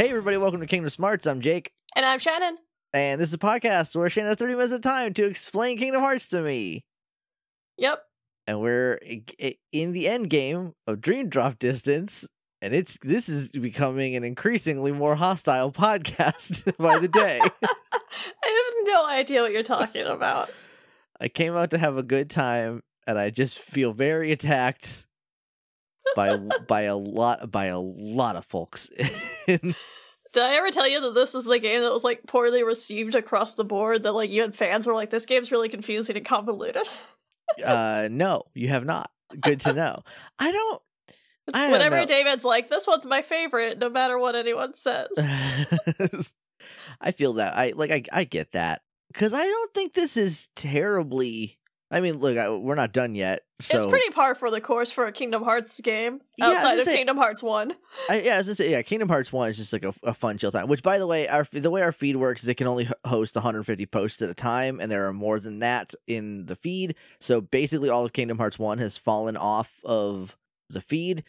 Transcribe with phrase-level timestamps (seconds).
[0.00, 1.26] Hey, everybody, welcome to Kingdom Smarts.
[1.26, 2.56] I'm Jake, And I'm Shannon.
[2.94, 6.00] and this is a podcast where Shannon has 30 minutes of time to explain Kingdom
[6.00, 6.86] Hearts to me.
[7.76, 8.02] Yep.
[8.46, 8.98] And we're
[9.72, 12.26] in the end game of Dream Drop Distance,
[12.62, 17.38] and it's this is becoming an increasingly more hostile podcast by the day.
[17.62, 20.50] I have no idea what you're talking about.
[21.20, 25.04] I came out to have a good time, and I just feel very attacked
[26.16, 28.88] by by a lot by a lot of folks.
[30.32, 33.14] Did I ever tell you that this was the game that was like poorly received
[33.14, 34.04] across the board?
[34.04, 36.82] That like you had fans were like, "This game's really confusing and convoluted."
[37.64, 39.10] uh, no, you have not.
[39.40, 40.02] Good to know.
[40.38, 40.82] I don't.
[41.52, 42.06] I don't Whenever know.
[42.06, 45.08] David's like, "This one's my favorite," no matter what anyone says.
[47.00, 47.56] I feel that.
[47.56, 47.90] I like.
[47.90, 48.82] I I get that
[49.12, 51.58] because I don't think this is terribly.
[51.92, 53.42] I mean, look, I, we're not done yet.
[53.58, 56.78] So it's pretty par for the course for a Kingdom Hearts game Yeah, outside gonna
[56.80, 57.72] of say- Kingdom Hearts One.
[58.08, 60.52] I, yeah, I say, yeah, Kingdom Hearts One is just like a, a fun chill
[60.52, 60.68] time.
[60.68, 63.34] Which, by the way, our the way our feed works is it can only host
[63.34, 66.94] 150 posts at a time, and there are more than that in the feed.
[67.20, 70.36] So basically, all of Kingdom Hearts One has fallen off of
[70.68, 71.24] the feed.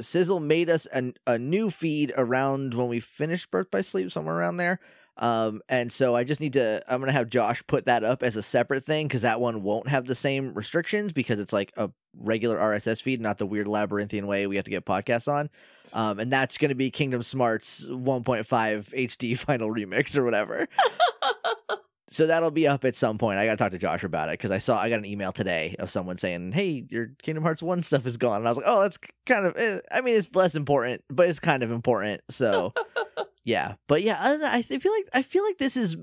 [0.00, 4.36] Sizzle made us an, a new feed around when we finished Birth by Sleep, somewhere
[4.36, 4.78] around there.
[5.18, 8.36] Um, and so I just need to, I'm gonna have Josh put that up as
[8.36, 11.90] a separate thing because that one won't have the same restrictions because it's like a
[12.20, 15.50] regular RSS feed, not the weird labyrinthian way we have to get podcasts on.
[15.92, 20.68] Um, and that's gonna be Kingdom Smarts 1.5 HD final remix or whatever.
[22.10, 23.38] so that'll be up at some point.
[23.38, 25.76] I gotta talk to Josh about it because I saw I got an email today
[25.78, 28.66] of someone saying, "Hey, your Kingdom Hearts One stuff is gone," and I was like,
[28.68, 29.56] "Oh, that's kind of.
[29.56, 32.72] eh, I mean, it's less important, but it's kind of important." So,
[33.44, 35.96] yeah, but yeah, other than that, I feel like I feel like this is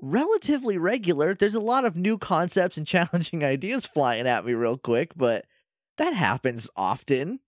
[0.00, 1.34] relatively regular.
[1.34, 5.44] There's a lot of new concepts and challenging ideas flying at me real quick, but
[5.98, 7.40] that happens often,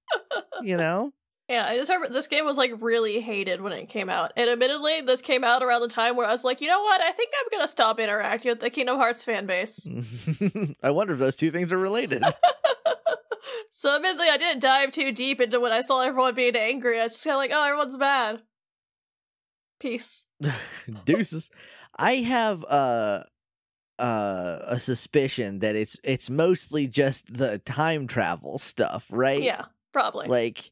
[0.62, 1.12] you know.
[1.50, 4.33] Yeah, I just remember this game was like really hated when it came out.
[4.37, 7.00] And admittedly, this came out around the time where I was like, you know what?
[7.00, 9.84] I think I'm gonna stop interacting with the Kingdom Hearts fan base.
[10.83, 12.22] I wonder if those two things are related.
[13.71, 17.00] so admittedly, I didn't dive too deep into when I saw everyone being angry.
[17.00, 18.43] I was just kind of like, oh, everyone's mad.
[19.81, 20.27] Peace.
[21.05, 21.50] Deuces.
[21.99, 23.25] I have uh
[23.99, 29.43] uh a suspicion that it's it's mostly just the time travel stuff, right?
[29.43, 30.28] Yeah, probably.
[30.28, 30.71] Like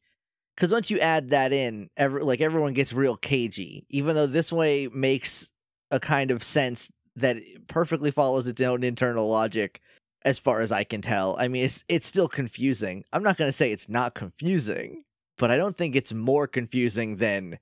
[0.58, 3.86] cuz once you add that in, every like everyone gets real cagey.
[3.88, 5.48] Even though this way makes
[5.90, 7.38] a kind of sense that
[7.68, 9.80] perfectly follows its own internal logic
[10.24, 11.36] as far as I can tell.
[11.38, 13.04] I mean, it's it's still confusing.
[13.12, 15.04] I'm not going to say it's not confusing,
[15.38, 17.58] but I don't think it's more confusing than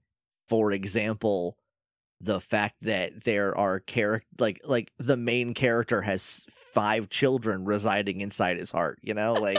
[0.48, 1.56] for example
[2.20, 8.20] the fact that there are character like like the main character has five children residing
[8.20, 9.58] inside his heart you know like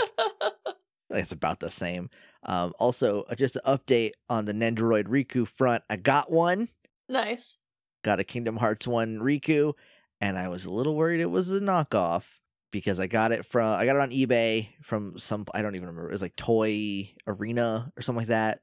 [1.11, 2.09] it's about the same
[2.43, 6.69] um also uh, just an update on the nendoroid riku front i got one
[7.09, 7.57] nice.
[8.03, 9.73] got a kingdom hearts 1 riku
[10.21, 12.25] and i was a little worried it was a knockoff
[12.71, 15.87] because i got it from i got it on ebay from some i don't even
[15.87, 18.61] remember it was like toy arena or something like that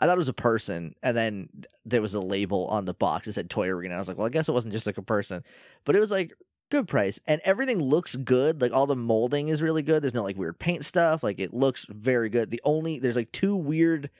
[0.00, 1.50] I thought it was a person, and then
[1.84, 3.94] there was a label on the box that said Toy Arena.
[3.94, 5.44] I was like, well, I guess it wasn't just like a person,
[5.84, 6.32] but it was like
[6.70, 8.60] good price, and everything looks good.
[8.60, 10.02] Like all the molding is really good.
[10.02, 11.22] There's no like weird paint stuff.
[11.22, 12.50] Like it looks very good.
[12.50, 14.10] The only there's like two weird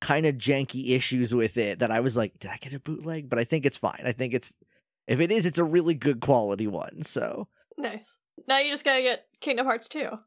[0.00, 3.28] kind of janky issues with it that I was like, did I get a bootleg?
[3.28, 4.02] But I think it's fine.
[4.04, 4.52] I think it's
[5.06, 7.02] if it is, it's a really good quality one.
[7.02, 7.48] So
[7.78, 8.18] Nice.
[8.48, 10.10] Now you just gotta get Kingdom Hearts 2.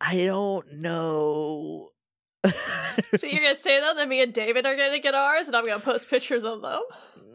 [0.00, 1.90] I don't know.
[3.14, 5.66] So you're gonna say that, then me and David are gonna get ours, and I'm
[5.66, 6.80] gonna post pictures of them.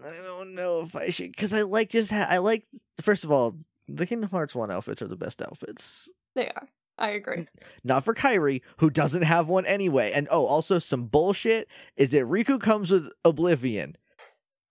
[0.03, 2.65] I don't know if I should because I like just ha- I like
[3.01, 3.55] first of all
[3.87, 6.09] the Kingdom Hearts one outfits are the best outfits.
[6.35, 6.67] They are.
[6.97, 7.47] I agree.
[7.83, 10.11] Not for Kairi who doesn't have one anyway.
[10.13, 13.95] And oh, also some bullshit is that Riku comes with Oblivion,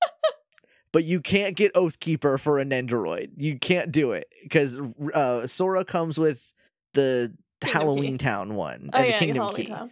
[0.92, 3.30] but you can't get Oathkeeper for a Nendoroid.
[3.36, 4.78] You can't do it because
[5.14, 6.52] uh, Sora comes with
[6.94, 8.24] the Kingdom Halloween Key.
[8.24, 9.90] Town one Oh and the Kingdom Key, Town.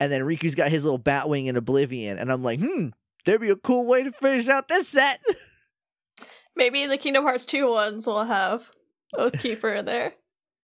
[0.00, 2.88] and then Riku's got his little Batwing in Oblivion, and I'm like, hmm,
[3.24, 5.20] there'd be a cool way to finish out this set.
[6.56, 8.70] Maybe the Kingdom Hearts 2 ones will have
[9.14, 10.14] Oathkeeper in there.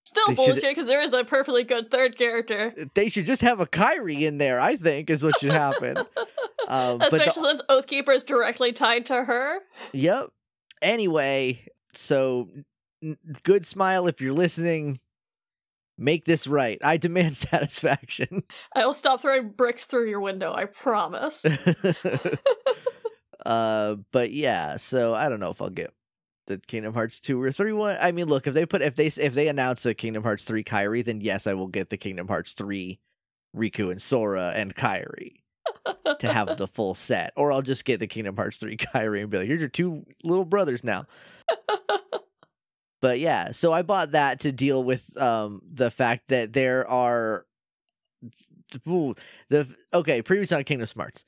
[0.06, 2.74] Still They bullshit because there is a perfectly good third character.
[2.94, 4.60] they should just have a Kairi in there.
[4.60, 5.96] I think is what should happen.
[6.68, 9.60] um, but the- Especially since Oathkeeper is directly tied to her.
[9.92, 10.30] yep.
[10.82, 12.50] Anyway, so
[13.02, 15.00] n- good smile if you're listening.
[15.96, 16.78] Make this right.
[16.82, 18.42] I demand satisfaction.
[18.74, 21.46] I will stop throwing bricks through your window, I promise.
[23.46, 24.76] uh, but yeah.
[24.76, 25.92] So I don't know if I'll get
[26.46, 27.96] the Kingdom Hearts two or three one.
[28.00, 30.64] I mean, look if they put if they if they announce a Kingdom Hearts three
[30.64, 32.98] Kairi, then yes, I will get the Kingdom Hearts three
[33.56, 35.36] Riku and Sora and Kairi.
[36.18, 39.30] to have the full set, or I'll just get the Kingdom Hearts 3 Kairi and
[39.30, 41.06] be like, here's your two little brothers now.
[43.04, 47.44] But yeah, so I bought that to deal with um the fact that there are
[48.88, 49.14] ooh,
[49.50, 51.26] the okay, previous on Kingdom Smarts.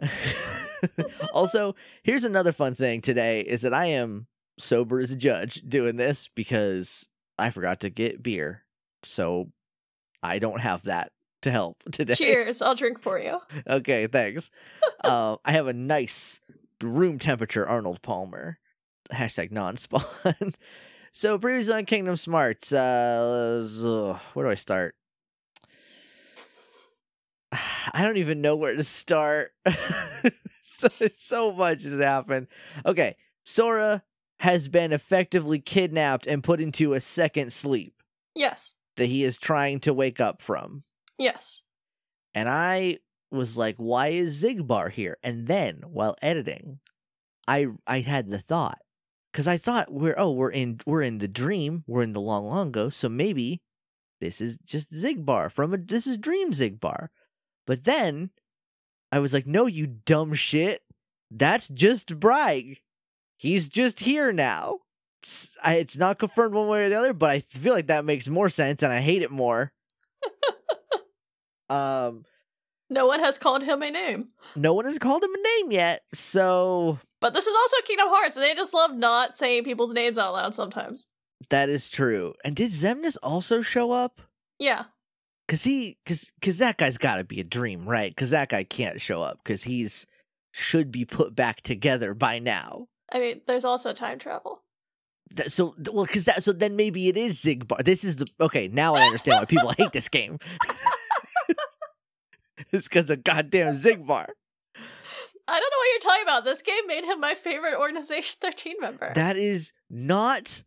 [1.34, 1.74] also,
[2.04, 4.28] here's another fun thing today is that I am
[4.60, 8.62] sober as a judge doing this because I forgot to get beer.
[9.02, 9.50] So
[10.22, 11.10] I don't have that
[11.42, 12.14] to help today.
[12.14, 12.62] Cheers!
[12.62, 13.40] I'll drink for you.
[13.66, 14.52] Okay, thanks.
[15.04, 16.38] uh, I have a nice
[16.80, 18.60] room temperature Arnold Palmer.
[19.12, 20.54] Hashtag non-spawn.
[21.12, 24.94] so previously on Kingdom Smarts, uh, where do I start?
[27.52, 29.52] I don't even know where to start.
[30.62, 32.48] so, so much has happened.
[32.84, 34.02] Okay, Sora
[34.40, 37.94] has been effectively kidnapped and put into a second sleep
[38.34, 38.74] Yes.
[38.96, 40.82] that he is trying to wake up from.
[41.18, 41.62] Yes.
[42.34, 42.98] And I
[43.30, 45.16] was like, why is Xigbar here?
[45.22, 46.80] And then while editing,
[47.48, 48.78] I I had the thought.
[49.36, 52.46] Cause I thought we're oh, we're in we're in the dream, we're in the long
[52.46, 53.60] long ago, so maybe
[54.18, 57.08] this is just Xigbar from a this is Dream Xigbar.
[57.66, 58.30] But then
[59.12, 60.80] I was like, no, you dumb shit.
[61.30, 62.78] That's just Braig.
[63.36, 64.78] He's just here now.
[65.22, 68.06] It's, I, it's not confirmed one way or the other, but I feel like that
[68.06, 69.70] makes more sense and I hate it more.
[71.68, 72.24] um
[72.88, 74.28] No one has called him a name.
[74.54, 78.36] no one has called him a name yet, so But this is also Kingdom Hearts,
[78.36, 81.08] and they just love not saying people's names out loud sometimes.
[81.50, 82.34] that is true.
[82.44, 84.20] And did Xemnas also show up?
[84.58, 84.84] Yeah.
[85.48, 88.14] Cause he, cause, cause that guy's got to be a dream, right?
[88.16, 90.06] Cause that guy can't show up because he's
[90.52, 92.88] should be put back together by now.
[93.12, 94.62] I mean, there's also time travel.
[95.34, 97.84] That, so, well, cause that, so then maybe it is Xigbar.
[97.84, 98.68] This is the okay.
[98.68, 100.38] Now I understand why people hate this game.
[102.72, 104.28] it's because of goddamn Xigbar.
[105.48, 106.44] I don't know what you're talking about.
[106.44, 109.12] This game made him my favorite Organization 13 member.
[109.14, 110.64] That is not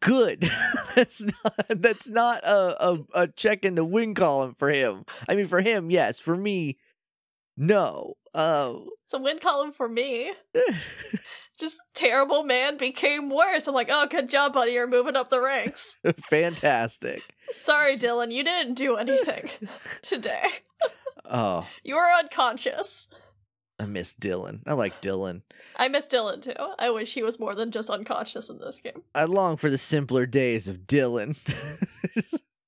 [0.00, 0.50] good.
[0.94, 5.04] that's not that's not a, a a check in the win column for him.
[5.28, 6.18] I mean for him, yes.
[6.18, 6.78] For me,
[7.56, 8.14] no.
[8.36, 8.86] Oh.
[9.04, 10.32] it's a win column for me.
[11.58, 13.68] Just terrible man became worse.
[13.68, 14.72] I'm like, oh, good job, buddy.
[14.72, 15.96] You're moving up the ranks.
[16.28, 17.22] Fantastic.
[17.50, 18.32] Sorry, Dylan.
[18.32, 19.50] You didn't do anything
[20.02, 20.48] today.
[21.24, 23.06] Oh, You were unconscious.
[23.78, 24.60] I miss Dylan.
[24.66, 25.42] I like Dylan.
[25.76, 26.54] I miss Dylan too.
[26.78, 29.02] I wish he was more than just unconscious in this game.
[29.14, 31.36] I long for the simpler days of Dylan.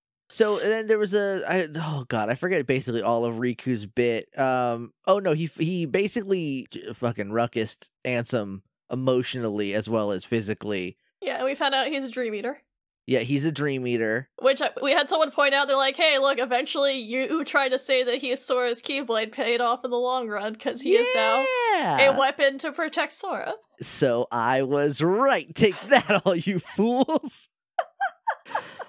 [0.29, 4.37] so then there was a I, oh god, I forget basically all of Riku's bit.
[4.39, 10.97] Um oh no, he he basically fucking ruckused Ansem emotionally as well as physically.
[11.21, 12.63] Yeah, we found out he's a dream eater.
[13.09, 14.29] Yeah, he's a dream eater.
[14.43, 15.69] Which I- we had someone point out.
[15.69, 16.41] They're like, "Hey, look!
[16.41, 20.29] Eventually, you trying to say that he is Sora's Keyblade paid off in the long
[20.29, 21.45] run because he is now
[22.01, 25.55] a weapon to protect Sora." So I was right.
[25.55, 27.49] Take that, all you fools.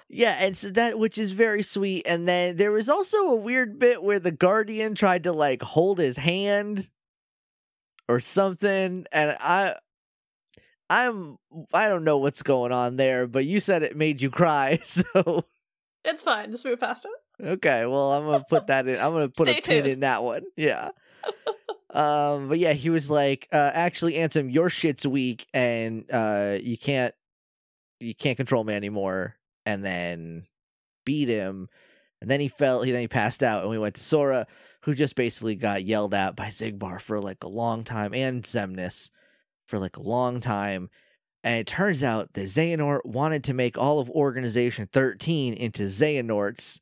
[0.08, 2.04] yeah, and so that which is very sweet.
[2.06, 5.98] And then there was also a weird bit where the guardian tried to like hold
[5.98, 6.88] his hand
[8.08, 9.76] or something, and I
[10.90, 11.38] I'm
[11.72, 15.44] I don't know what's going on there, but you said it made you cry, so
[16.04, 16.50] It's fine.
[16.50, 17.46] Just move past it.
[17.46, 18.96] Okay, well, I'm gonna put that in.
[18.98, 20.44] I'm gonna put Stay a pin in that one.
[20.56, 20.90] Yeah.
[21.92, 26.78] um, but yeah, he was like, uh, actually, Ansem, your shit's weak, and uh, you
[26.78, 27.14] can't,
[28.00, 29.36] you can't control me anymore.
[29.66, 30.46] And then
[31.04, 31.68] beat him,
[32.22, 32.82] and then he fell.
[32.82, 34.46] He then he passed out, and we went to Sora,
[34.84, 39.10] who just basically got yelled at by Xigbar for like a long time, and Xemnas
[39.68, 40.90] for like a long time.
[41.44, 46.80] And it turns out that Xehanort wanted to make all of Organization 13 into Xehanorts,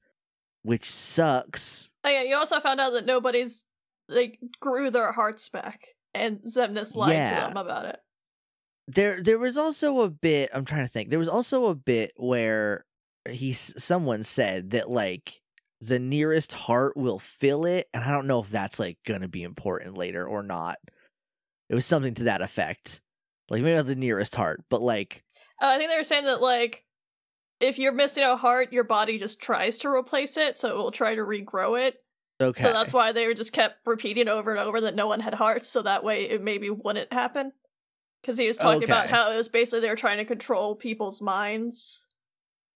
[0.63, 1.91] which sucks.
[2.05, 3.65] Oh yeah, you also found out that nobody's
[4.09, 7.41] like grew their hearts back, and Xemnas lied Yeah.
[7.41, 7.99] to them about it.
[8.89, 11.11] There there was also a bit, I'm trying to think.
[11.11, 12.87] There was also a bit where
[13.29, 15.43] he someone said that like
[15.81, 19.29] the nearest heart will fill it, and I don't know if that's like going to
[19.29, 20.79] be important later or not.
[21.69, 23.01] It was something to that effect.
[23.49, 25.25] Like maybe not the nearest heart, but like
[25.63, 26.85] Uh, I think they were saying that like
[27.61, 30.91] if you're missing a heart, your body just tries to replace it, so it will
[30.91, 31.97] try to regrow it.
[32.41, 32.61] okay.
[32.61, 35.35] So that's why they were just kept repeating over and over that no one had
[35.35, 37.53] hearts, so that way it maybe wouldn't happen.
[38.21, 41.23] Because he was talking about how it was basically they were trying to control people's
[41.23, 42.05] minds.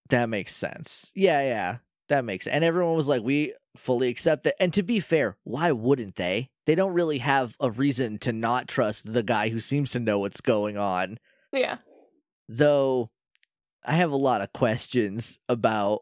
[0.08, 1.10] That makes sense.
[1.14, 1.76] Yeah, yeah.
[2.08, 2.54] That makes Sense.
[2.54, 4.54] and everyone was like, we fully accept it.
[4.60, 6.49] And to be fair, why wouldn't they?
[6.66, 10.18] They don't really have a reason to not trust the guy who seems to know
[10.18, 11.18] what's going on.
[11.52, 11.78] Yeah.
[12.48, 13.10] Though
[13.84, 16.00] I have a lot of questions about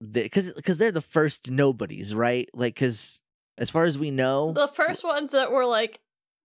[0.00, 2.48] the because because they're the first nobodies, right?
[2.52, 3.20] Like because
[3.58, 6.00] As far as we know, The first ones that were like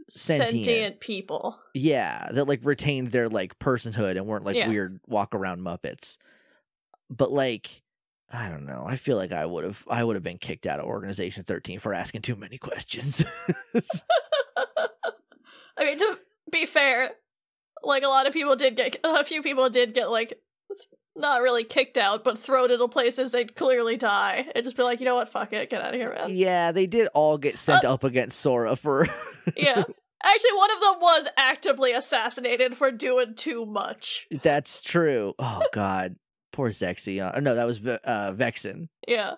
[0.10, 0.66] Sentient.
[0.66, 1.60] sentient, people.
[1.74, 4.68] yeah, that like retained their like personhood and weren't like Yeah.
[4.70, 6.18] weird walk around Muppets.
[7.10, 7.82] But like,
[8.32, 8.84] I don't know.
[8.86, 11.80] I feel like I would have I would have been kicked out of Organization 13
[11.80, 13.24] for asking too many questions.
[15.78, 16.20] I mean, to
[16.52, 17.12] be fair,
[17.84, 20.34] like a lot of people did get, a few people did get like,
[21.16, 25.00] not really kicked out, but thrown into places they'd clearly die, and just be like,
[25.00, 26.30] you know what, fuck it, get out of here, man.
[26.32, 29.08] yeah, they did all get sent uh, up against Sora for
[29.58, 29.84] yeah.
[30.24, 34.28] Actually, one of them was actively assassinated for doing too much.
[34.32, 35.34] That's true.
[35.38, 36.16] Oh God,
[36.52, 37.42] poor Zexion.
[37.42, 38.90] No, that was uh, Vexen.
[39.08, 39.36] Yeah.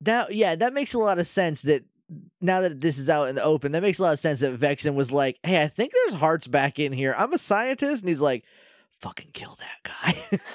[0.00, 1.62] That yeah, that makes a lot of sense.
[1.62, 1.84] That
[2.40, 4.40] now that this is out in the open, that makes a lot of sense.
[4.40, 7.14] That Vexen was like, "Hey, I think there's hearts back in here.
[7.18, 8.44] I'm a scientist," and he's like,
[9.00, 10.38] "Fucking kill that guy."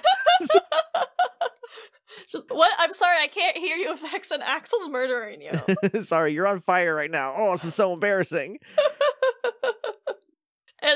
[2.28, 2.72] Just what?
[2.80, 6.02] I'm sorry, I can't hear you, Vex, and Axel's murdering you.
[6.02, 7.34] Sorry, you're on fire right now.
[7.36, 8.60] Oh, this is so embarrassing.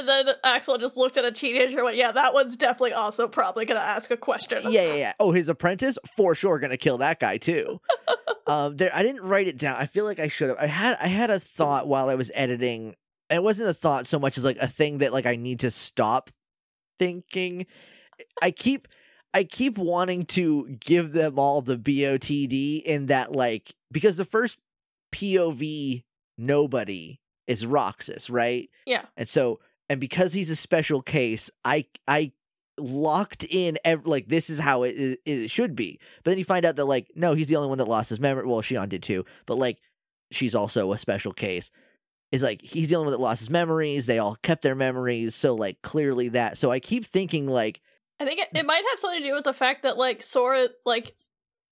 [0.08, 3.28] and then Axel just looked at a teenager and went, Yeah, that one's definitely also
[3.28, 4.60] probably gonna ask a question.
[4.64, 5.14] Yeah, yeah, yeah.
[5.20, 7.80] Oh, his apprentice for sure gonna kill that guy too.
[8.48, 9.76] um, there, I didn't write it down.
[9.78, 10.58] I feel like I should have.
[10.60, 12.96] I had, I had a thought while I was editing.
[13.30, 15.72] It wasn't a thought so much as like a thing that like I need to
[15.72, 16.30] stop
[17.00, 17.66] thinking.
[18.42, 18.88] I keep,
[19.34, 24.60] I keep wanting to give them all the BOTD in that like because the first
[25.14, 26.04] POV
[26.38, 28.70] nobody is Roxas, right?
[28.86, 29.06] Yeah.
[29.16, 32.32] And so, and because he's a special case, I I
[32.80, 36.00] locked in ev- like this is how it, it, it should be.
[36.24, 38.20] But then you find out that like no, he's the only one that lost his
[38.20, 38.46] memory.
[38.46, 39.80] Well, Xion did too, but like
[40.32, 41.72] she's also a special case.
[42.32, 44.06] Is like he's the only one that lost his memories.
[44.06, 46.58] They all kept their memories, so like clearly that.
[46.58, 47.82] So I keep thinking like
[48.20, 48.68] I think it, it mm.
[48.68, 51.16] might have something to do with the fact that like Sora like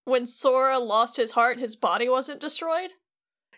[0.05, 2.91] when Sora lost his heart, his body wasn't destroyed.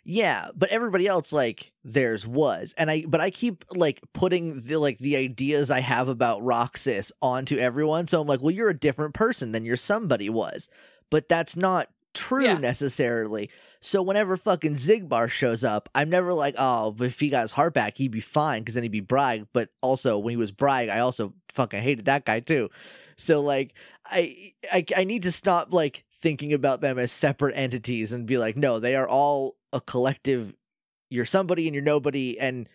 [0.09, 2.73] Yeah, but everybody else like theirs was.
[2.77, 7.11] And I but I keep like putting the like the ideas I have about Roxas
[7.21, 8.07] onto everyone.
[8.07, 10.69] So I'm like, well, you're a different person than your somebody was.
[11.11, 12.57] But that's not true Yeah.
[12.57, 13.49] necessarily.
[13.81, 17.51] So whenever fucking Xigbar shows up, I'm never like, oh, but if he got his
[17.51, 19.45] heart back, he'd be fine because then he'd be Braig.
[19.51, 22.69] But also when he was Braig, I also fucking hated that guy too.
[23.17, 23.73] So like
[24.05, 28.37] I, I I need to stop like thinking about them as separate entities and be
[28.37, 30.53] like, no, they are all a collective.
[31.10, 32.67] You're somebody and you're nobody, and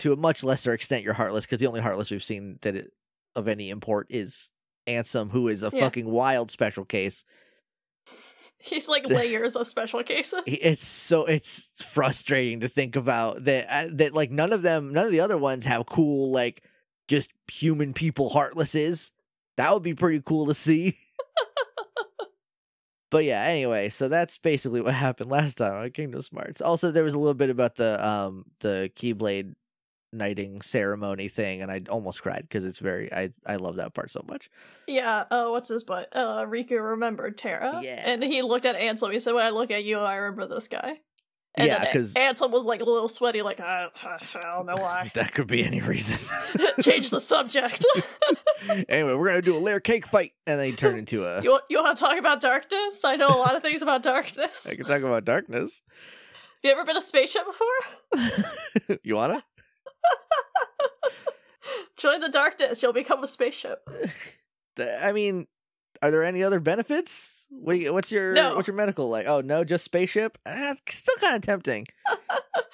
[0.00, 1.44] to a much lesser extent, you're heartless.
[1.46, 2.92] Because the only heartless we've seen that it,
[3.36, 4.50] of any import is
[4.88, 5.80] Ansem, who is a Yeah.
[5.82, 7.24] fucking wild special case.
[8.58, 10.42] He's like layers of special cases.
[10.46, 13.66] It's so it's frustrating to think about that.
[13.70, 16.62] uh, That like none of them, none of the other ones have cool like
[17.08, 19.12] just human people heartlesses.
[19.56, 20.96] That would be pretty cool to see.
[23.10, 26.60] But yeah, anyway, so that's basically what happened last time on Kingdom Smarts.
[26.60, 29.54] Also, there was a little bit about the um the Keyblade
[30.12, 34.10] knighting ceremony thing, and I almost cried because it's very I I love that part
[34.10, 34.50] so much.
[34.86, 36.08] Yeah, uh, what's his butt?
[36.12, 37.80] Uh, Riku remembered Terra.
[37.82, 38.02] Yeah.
[38.04, 39.12] And he looked at Ansem.
[39.12, 41.00] He said, When I look at you, I remember this guy.
[41.58, 44.18] And Yeah, then 'cause- Ansem was like a little sweaty, like, I, I
[44.54, 45.10] don't know why.
[45.14, 46.18] That could be any reason.
[46.82, 47.84] Change the subject.
[48.88, 51.42] anyway, we're gonna do a layer cake fight, and then turn into a.
[51.42, 53.02] you, want- you want to talk about darkness?
[53.04, 54.66] I know a lot of things about darkness.
[54.70, 55.80] I can talk about darkness.
[55.88, 58.98] Have you ever been a spaceship before?
[59.02, 59.42] you wanna?
[61.96, 62.82] Join the darkness.
[62.82, 63.88] You'll become a spaceship.
[64.78, 65.46] I mean,
[66.02, 67.46] are there any other benefits?
[67.50, 68.56] What you- what's your No.
[68.56, 69.26] what's your medical like?
[69.26, 70.38] Oh no, just spaceship.
[70.46, 71.86] Ah, still kind of tempting.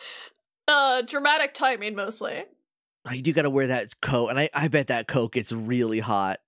[0.68, 2.44] Uh, dramatic timing mostly.
[3.04, 5.50] Oh, you do got to wear that coat, and I I bet that coat gets
[5.52, 6.38] really hot.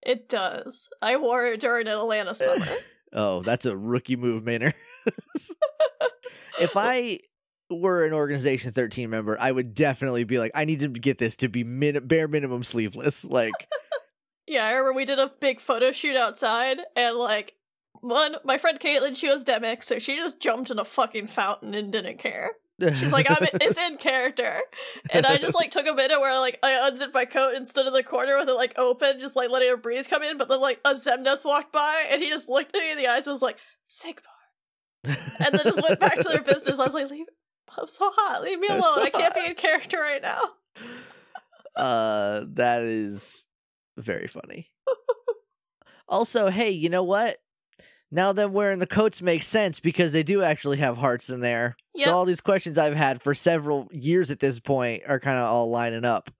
[0.00, 0.88] It does.
[1.02, 2.68] I wore it during an Atlanta summer.
[3.12, 4.74] Oh, that's a rookie move, Maynard.
[6.60, 7.18] if I
[7.70, 11.36] were an organization 13 member, I would definitely be like, I need to get this
[11.36, 13.24] to be min- bare minimum sleeveless.
[13.24, 13.68] Like,
[14.46, 17.54] Yeah, I remember we did a big photo shoot outside, and like,
[18.00, 21.74] one, my friend Caitlin, she was Demyx, so she just jumped in a fucking fountain
[21.74, 22.52] and didn't care.
[22.80, 24.60] She's like, I'm, it's in character.
[25.10, 27.68] And I just like took a minute where I like I unzipped my coat and
[27.68, 30.38] stood in the corner with it like open, just like letting a breeze come in.
[30.38, 33.06] But then like a Xemnas walked by and he just looked at me in the
[33.06, 33.58] eyes and was like,
[33.88, 34.18] Sigmar.
[35.04, 36.78] And then just went back to their business.
[36.78, 37.26] I was like, leave,
[37.78, 38.42] I'm so hot.
[38.42, 38.82] Leave me alone.
[38.82, 40.40] So I can't be in character right now.
[41.76, 43.44] uh, that is
[43.96, 44.70] very funny.
[46.08, 47.38] also, hey, you know what?
[48.10, 51.76] Now them wearing the coats makes sense because they do actually have hearts in there.
[51.94, 52.04] Yep.
[52.06, 55.46] So all these questions I've had for several years at this point are kind of
[55.46, 56.30] all lining up.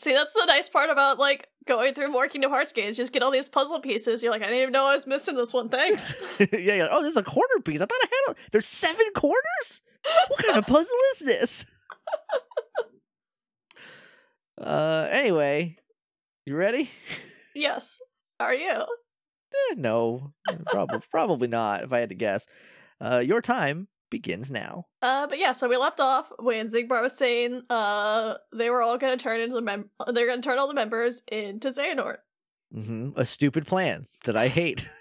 [0.00, 2.96] See, that's the nice part about like going through more Kingdom Hearts games.
[2.96, 4.22] Just get all these puzzle pieces.
[4.22, 5.68] You're like, I didn't even know I was missing this one.
[5.68, 6.14] Thanks.
[6.38, 6.88] yeah, yeah.
[6.90, 7.80] Oh, there's a corner piece.
[7.80, 8.34] I thought I had.
[8.34, 8.38] A...
[8.50, 9.82] There's seven corners.
[10.28, 11.64] what kind of puzzle is this?
[14.60, 15.76] uh, anyway,
[16.46, 16.90] you ready?
[17.54, 18.00] Yes.
[18.40, 18.84] Are you?
[19.70, 20.32] Eh, no,
[20.66, 21.84] probably probably not.
[21.84, 22.46] If I had to guess,
[23.00, 24.86] uh, your time begins now.
[25.02, 28.98] Uh, but yeah, so we left off when Xigbar was saying uh they were all
[28.98, 32.18] gonna turn into the mem they're gonna turn all the members into Xehanort.
[32.72, 34.88] hmm A stupid plan that I hate.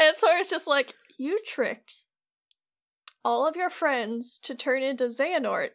[0.00, 2.04] And so Sora's just like, You tricked
[3.24, 5.70] all of your friends to turn into Xehanort.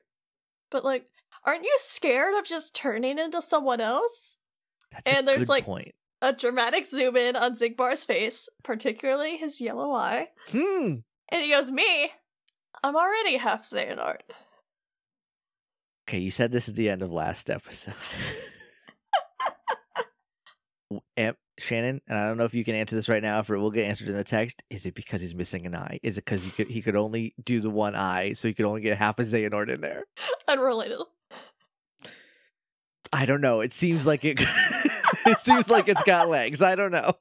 [0.70, 1.08] But like,
[1.46, 4.38] aren't you scared of just turning into someone else?
[4.94, 5.94] That's And there's, like- point.
[6.22, 10.28] A dramatic zoom in on Xigbar's face, particularly his yellow eye.
[10.52, 11.00] Hmm.
[11.30, 12.12] And he goes, Me?
[12.82, 14.22] I'm already half Xehanort.
[16.08, 17.94] Okay, you said this at the end of last episode.
[21.18, 23.58] Am- Shannon, and I don't know if you can answer this right now, if it
[23.58, 24.64] will get answered in the text.
[24.72, 26.00] Is it because he's missing an eye?
[26.02, 28.66] Is it because he could he could only do the one eye, so he could
[28.66, 30.06] only get half a Xehanort in there?
[30.48, 30.98] Unrelated.
[33.12, 33.62] I don't know.
[33.62, 34.40] It seems like it.
[35.26, 36.62] it seems like it's got legs.
[36.62, 37.14] I don't know.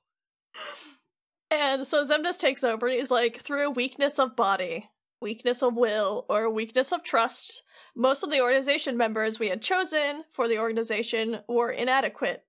[1.50, 4.88] And so Xemnas takes over and he's like, through weakness of body,
[5.20, 7.62] weakness of will, or weakness of trust,
[7.94, 12.44] most of the organization members we had chosen for the organization were inadequate.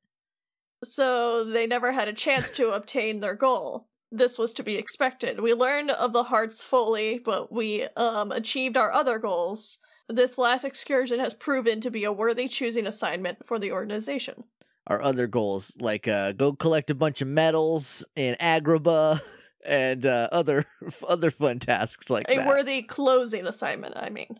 [0.84, 3.90] So they never had a chance to obtain their goal.
[4.10, 5.42] This was to be expected.
[5.42, 9.80] We learned of the hearts fully, but we um, achieved our other goals.
[10.10, 14.44] This last excursion has proven to be a worthy choosing assignment for the organization.
[14.88, 19.22] Our other goals, like uh, go collect a bunch of medals in Agrabah
[19.66, 20.66] and uh, other
[21.08, 22.48] other fun tasks like A that.
[22.48, 24.40] worthy closing assignment, I mean.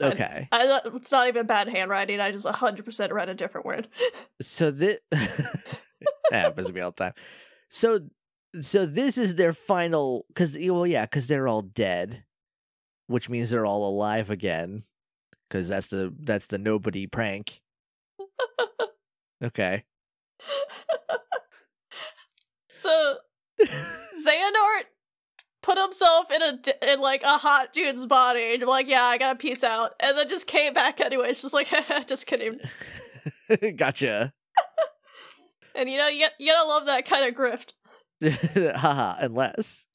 [0.00, 0.48] Okay.
[0.50, 2.18] I, thought- it's not even bad handwriting.
[2.18, 3.88] I just 100% read a different word.
[4.40, 4.98] So this
[6.32, 7.12] happens to me all the time.
[7.68, 8.00] So
[8.60, 12.24] so this is their final because well yeah because they're all dead,
[13.06, 14.84] which means they're all alive again.
[15.52, 17.60] Because that's the that's the nobody prank.
[19.44, 19.82] Okay.
[22.72, 23.16] so
[23.60, 24.84] Xehanort
[25.64, 29.36] put himself in a in like a hot dude's body and like, yeah, I gotta
[29.36, 31.30] peace out, and then just came back anyway.
[31.30, 31.66] It's just like,
[32.06, 32.60] just kidding.
[33.76, 34.32] gotcha.
[35.74, 37.72] And you know, you, you gotta love that kind of grift.
[38.76, 39.16] Haha.
[39.18, 39.86] Unless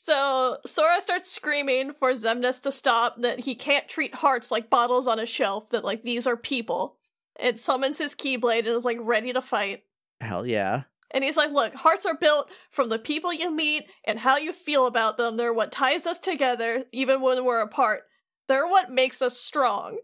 [0.00, 5.06] So Sora starts screaming for Xemnas to stop, that he can't treat hearts like bottles
[5.06, 6.96] on a shelf, that like these are people.
[7.38, 9.82] It summons his Keyblade and is like ready to fight.
[10.22, 10.84] hell yeah.
[11.10, 14.54] And he's like, look, hearts are built from the people you meet and how you
[14.54, 15.36] feel about them.
[15.36, 18.04] They're what ties us together, even when we're apart.
[18.48, 19.98] They're what makes us strong.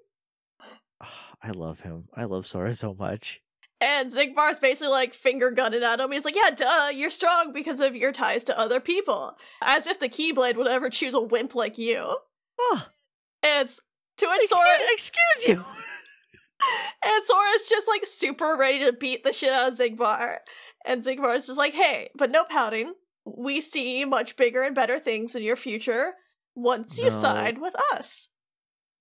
[1.42, 2.08] I love him.
[2.14, 3.40] I love Sora so much.
[3.80, 6.10] And Xigbar's basically like finger gunning at him.
[6.10, 9.36] He's like, yeah, duh, you're strong because of your ties to other people.
[9.60, 12.16] As if the Keyblade would ever choose a wimp like you.
[12.58, 12.86] Oh,
[13.42, 13.82] And it's
[14.16, 15.54] to which excuse, Sora excuse you.
[17.04, 20.38] and Sora's just like super ready to beat the shit out of Xigbar.
[20.86, 22.94] And Xigbar's just like, hey, but no pouting.
[23.26, 26.14] We see much bigger and better things in your future
[26.54, 27.10] once you No.
[27.10, 28.28] side with us.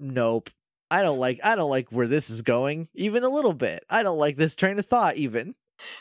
[0.01, 0.49] Nope.
[0.95, 3.83] I don't like I don't like where this is going, even a little bit.
[3.89, 5.55] I don't like this train of thought even.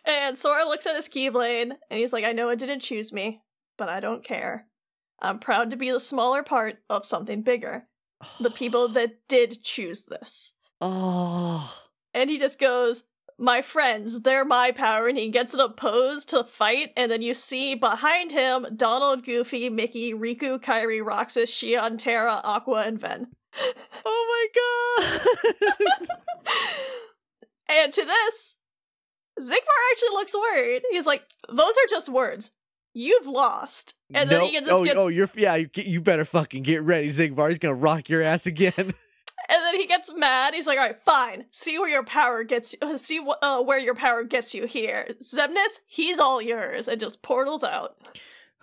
[0.05, 3.43] And Sora looks at his Keyblade and he's like, I know it didn't choose me,
[3.77, 4.69] but I don't care.
[5.21, 7.89] I'm proud to be the smaller part of something bigger.
[8.39, 10.53] The people that did choose this.
[10.81, 11.75] Oh.
[12.13, 13.03] And he just goes,
[13.37, 15.09] My friends, they're my power.
[15.09, 16.93] And he gets in a pose to fight.
[16.97, 22.85] And then you see behind him Donald, Goofy, Mickey, Riku, Kairi, Roxas, Xion, Terra, Aqua,
[22.87, 23.27] and Ven.
[24.05, 26.09] Oh my god.
[27.67, 28.57] And to this,
[29.41, 30.83] Xigbar actually looks worried.
[30.91, 32.51] He's like, Those are just words.
[32.93, 33.95] You've lost.
[34.13, 34.51] And then Nope.
[34.51, 35.57] he just oh, gets oh, you're yeah.
[35.57, 37.49] You, you better fucking get ready, Xigbar.
[37.49, 38.73] He's gonna rock your ass again.
[39.47, 40.55] And then he gets mad.
[40.55, 41.45] He's like, "All right, fine.
[41.51, 42.75] See where your power gets.
[42.81, 45.07] Uh, see wh- uh, where your power gets you here.
[45.23, 47.95] Xemnas, he's all yours." And just portals out.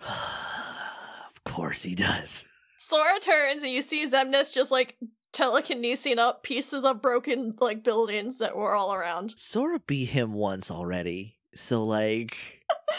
[0.00, 2.44] of course he does.
[2.82, 4.96] Sora turns, and you see Xemnas just like
[5.32, 9.34] telekinesing up pieces of broken like buildings that were all around.
[9.36, 12.36] Sora beat him once already, so like,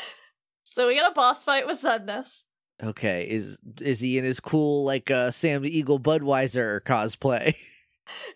[0.63, 2.45] So we get a boss fight with Xemnas.
[2.81, 7.55] okay, is is he in his cool like uh Sam the Eagle Budweiser cosplay?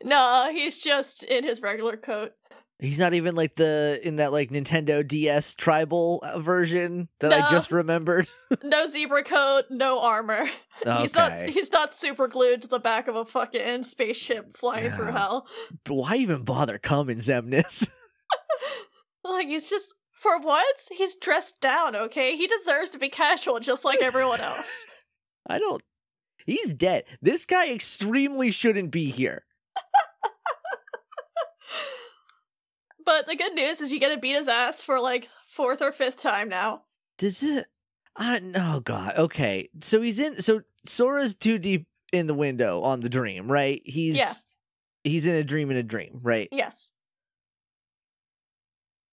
[0.01, 2.31] Nah, he's just in his regular coat.
[2.79, 7.49] He's not even like the in that like Nintendo DS tribal uh, version that I
[7.49, 8.27] just remembered.
[8.63, 10.47] No zebra coat, no armor.
[10.99, 11.49] He's not.
[11.49, 15.47] He's not super glued to the back of a fucking spaceship flying through hell.
[15.83, 17.89] But why even bother coming, Xemnas?
[19.23, 22.37] Like he's just for once, he's dressed down, okay?
[22.37, 24.85] He deserves to be casual just like everyone else.
[25.45, 25.83] I don't.
[26.45, 27.03] He's dead.
[27.21, 29.43] This guy extremely shouldn't be here.
[33.07, 35.91] But the good news is you get to beat his ass for like fourth or
[35.91, 36.83] fifth time now.
[37.17, 37.65] Does it?
[38.15, 39.13] I oh god.
[39.17, 40.41] Okay, so he's in.
[40.41, 43.81] So Sora's too deep in the window on the dream, right?
[43.85, 44.31] He's Yeah.
[45.03, 46.49] he's in a dream in a dream, right?
[46.51, 46.91] Yes.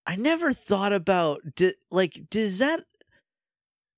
[0.07, 2.85] I never thought about di- like does that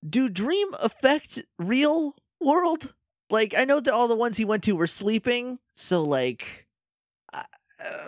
[0.09, 2.95] do dream affect real world?
[3.31, 6.69] Like I know that all the ones he went to were sleeping, so like
[7.33, 7.45] I,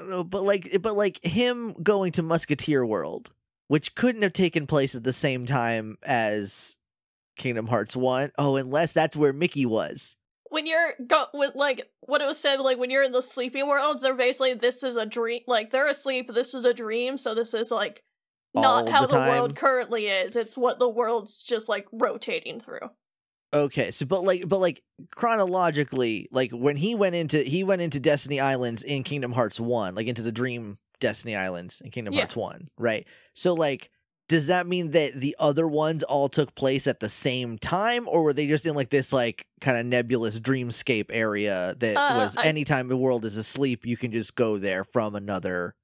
[0.08, 3.32] know, but like but like him going to Musketeer World,
[3.68, 6.76] which couldn't have taken place at the same time as
[7.36, 8.32] Kingdom Hearts 1.
[8.38, 10.16] Oh, unless that's where Mickey was.
[10.50, 13.68] When you're go with like what it was said, like when you're in the sleeping
[13.68, 15.40] worlds, they're basically this is a dream.
[15.46, 16.32] Like they're asleep.
[16.32, 17.16] This is a dream.
[17.18, 18.02] So this is like
[18.54, 20.36] not All how the the, world currently is.
[20.36, 22.90] It's what the world's just like rotating through.
[23.52, 28.00] Okay, so but like but like chronologically, like when he went into he went into
[28.00, 32.20] Destiny Islands in Kingdom Hearts 1, like into the Dream Destiny Islands in Kingdom Yeah.
[32.22, 33.06] Hearts 1, right?
[33.34, 33.90] So like
[34.28, 38.22] does that mean that the other ones all took place at the same time or
[38.22, 42.36] were they just in like this like kind of nebulous dreamscape area that Uh, was
[42.36, 45.74] I- anytime the world is asleep you can just go there from another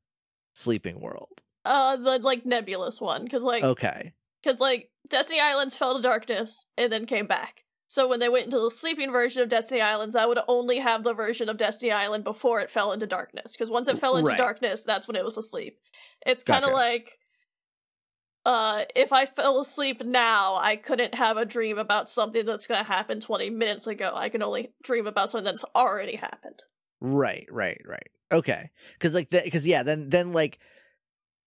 [0.55, 1.43] sleeping world.
[1.65, 4.13] Uh, the like nebulous one, because like Okay.
[4.45, 7.65] Because like Destiny Islands fell to darkness and then came back.
[7.87, 11.05] So when they went into the sleeping version of Destiny Islands, I would only have
[11.05, 13.53] the version of Destiny Island before it fell into darkness.
[13.53, 14.39] Because once it fell into Right.
[14.39, 15.79] darkness, that's when it was asleep.
[16.27, 16.77] It's kind of Gotcha.
[16.77, 17.19] like,
[18.47, 22.85] uh, if I fell asleep now, I couldn't have a dream about something that's gonna
[22.85, 24.13] happen twenty minutes ago.
[24.15, 26.63] I can only dream about something that's already happened.
[27.01, 28.11] Right, right, right.
[28.33, 28.71] Okay.
[28.99, 30.59] Cuz like cuz yeah, then then like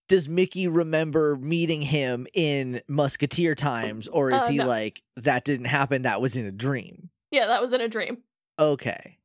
[0.07, 4.65] does Mickey remember meeting him in Musketeer times or is Uh, he no.
[4.65, 7.09] like that didn't happen that was in a dream?
[7.31, 8.19] Yeah, that was in a dream.
[8.57, 9.17] Okay.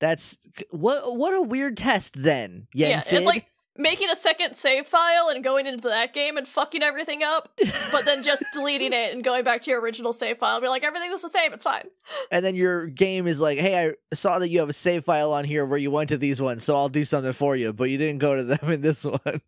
[0.00, 0.38] That's
[0.70, 2.66] what what a weird test then.
[2.74, 3.18] Yen yeah, Sid.
[3.18, 3.46] it's like
[3.78, 7.48] making a second save file and going into that game and fucking everything up,
[7.92, 10.68] but then just deleting it and going back to your original save file and be
[10.68, 11.84] like, everything is the same, it's fine.
[12.30, 15.32] and then your game is like, "Hey, I saw that you have a save file
[15.32, 17.84] on here where you went to these ones, so I'll do something for you, but
[17.84, 19.20] you didn't go to them in this one."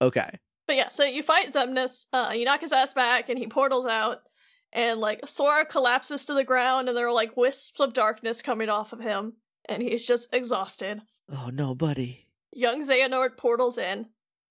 [0.00, 0.38] okay.
[0.66, 3.86] But yeah, so you fight Xemnas, uh, you knock his ass back, and he portals
[3.86, 4.22] out,
[4.72, 8.68] and like Sora collapses to the ground, and there are like wisps of darkness coming
[8.68, 9.34] off of him,
[9.68, 11.02] and he's just exhausted.
[11.30, 12.26] Oh no, buddy.
[12.52, 14.08] Young Xehanort portals in,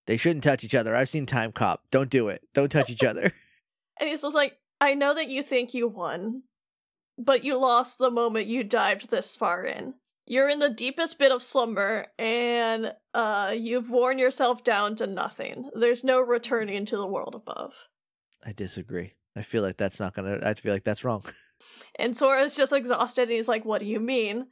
[0.08, 0.96] They shouldn't touch each other.
[0.96, 1.84] I've seen Time Cop.
[1.92, 2.42] Don't do it.
[2.54, 3.32] Don't touch each other.
[4.00, 6.44] and he's just like, I know that you think you won,
[7.18, 9.94] but you lost the moment you dived this far in.
[10.26, 15.70] You're in the deepest bit of slumber, and uh, you've worn yourself down to nothing.
[15.74, 17.90] There's no returning to the world above.
[18.46, 19.14] I disagree.
[19.36, 20.40] I feel like that's not gonna.
[20.44, 21.24] I feel like that's wrong.
[22.00, 24.48] And Sora's just exhausted, and he's like, What do you mean?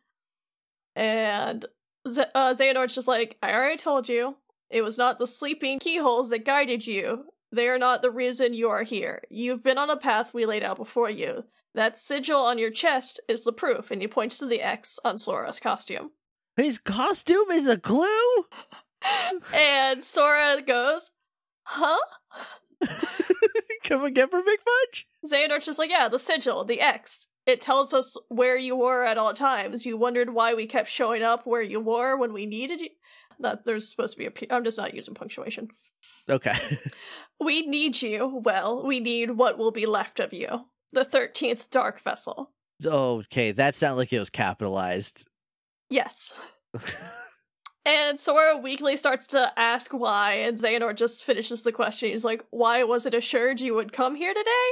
[0.96, 1.66] And
[2.08, 4.38] Z- uh, Xehanort's just like, I already told you.
[4.70, 7.26] It was not the sleeping keyholes that guided you.
[7.52, 9.24] They are not the reason you are here.
[9.30, 11.46] You've been on a path we laid out before you.
[11.74, 15.18] That sigil on your chest is the proof, and he points to the X on
[15.18, 16.12] Sora's costume.
[16.56, 18.46] His costume is a clue.
[19.54, 21.12] and Sora goes,
[21.64, 21.98] Huh?
[23.84, 25.08] Come again for Big Fudge.
[25.26, 27.28] Xehanort's just like, yeah, the sigil, the X.
[27.45, 29.86] It tells us where you were at all times.
[29.86, 32.89] You wondered why we kept showing up where you were when we needed you.
[33.39, 34.32] That there's supposed to be a.
[34.32, 35.69] P- I'm just not using punctuation.
[36.30, 36.56] Okay.
[37.41, 38.41] We need you.
[38.43, 40.65] Well, we need what will be left of you.
[40.91, 42.52] The thirteenth Dark Vessel.
[42.86, 45.25] okay, that sounded like it was capitalized.
[45.89, 46.36] Yes.
[47.86, 52.10] And Sora weakly starts to ask why, and Xehanort just finishes the question.
[52.10, 54.67] He's like, Why was it assured you would come here today?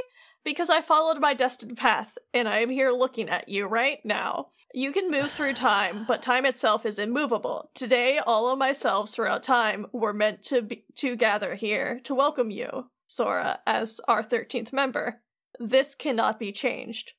[0.48, 4.46] Because I followed my destined path, and I am here looking at you right now.
[4.72, 7.70] You can move through time, but time itself is immovable.
[7.74, 12.50] Today, all of myselves throughout time were meant to be- to gather here to welcome
[12.50, 15.20] you, Sora, as our 13th member.
[15.60, 17.12] This cannot be changed.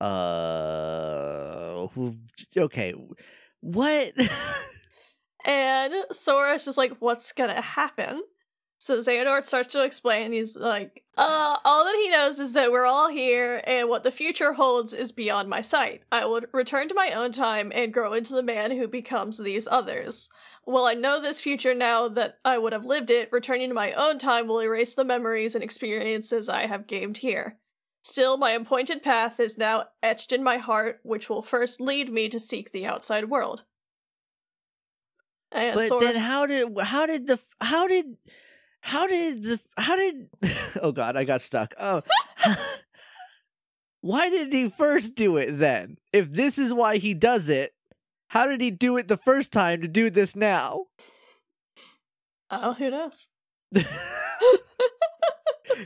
[0.00, 1.86] Uh.
[2.56, 2.92] Okay.
[3.60, 4.14] What?
[5.46, 8.20] And Sora's just like, what's gonna happen?
[8.86, 10.30] So Xehanort starts to explain.
[10.30, 14.12] He's like, uh, all that he knows is that we're all here, and what the
[14.12, 16.02] future holds is beyond my sight.
[16.12, 19.66] I will return to my own time and grow into the man who becomes these
[19.66, 20.30] others.
[20.64, 23.90] Well, I know this future now that I would have lived it, returning to my
[23.90, 27.58] own time will erase the memories and experiences I have gained here.
[28.02, 32.28] Still, my appointed path is now etched in my heart, which will first lead me
[32.28, 33.64] to seek the outside world.
[35.50, 38.16] And but Sora- then how did how did the how did
[38.86, 40.28] how did the how did
[40.82, 42.02] oh god I got stuck oh
[44.00, 45.98] why did he first do it then?
[46.12, 47.72] If this is why he does it,
[48.28, 50.84] how did he do it the first time to do this now?
[52.50, 53.26] Oh, who knows?
[53.72, 53.86] this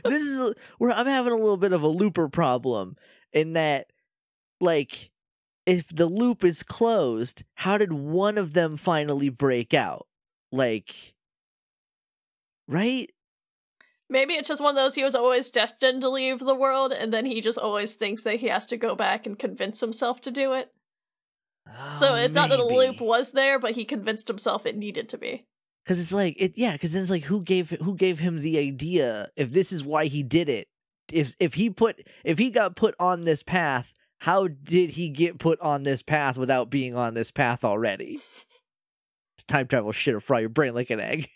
[0.05, 2.95] is where I'm having a little bit of a looper problem
[3.33, 3.87] in that,
[4.59, 5.09] like,
[5.65, 10.05] if the loop is closed, how did one of them finally break out?
[10.51, 11.15] Like,
[12.71, 13.11] right?
[14.09, 17.13] Maybe it's just one of those he was always destined to leave the world, and
[17.13, 20.31] then he just always thinks that he has to go back and convince himself to
[20.31, 20.71] do it.
[21.91, 22.87] so Oh, it's not that the maybe.
[22.87, 25.43] loop was there, but he convinced himself it needed to be.
[25.85, 26.77] Cause it's like it, yeah.
[26.77, 29.29] Cause then it's like who gave who gave him the idea?
[29.35, 30.67] If this is why he did it,
[31.11, 35.39] if if he put if he got put on this path, how did he get
[35.39, 38.19] put on this path without being on this path already?
[39.37, 41.27] It's time travel shit'll fry your brain like an egg.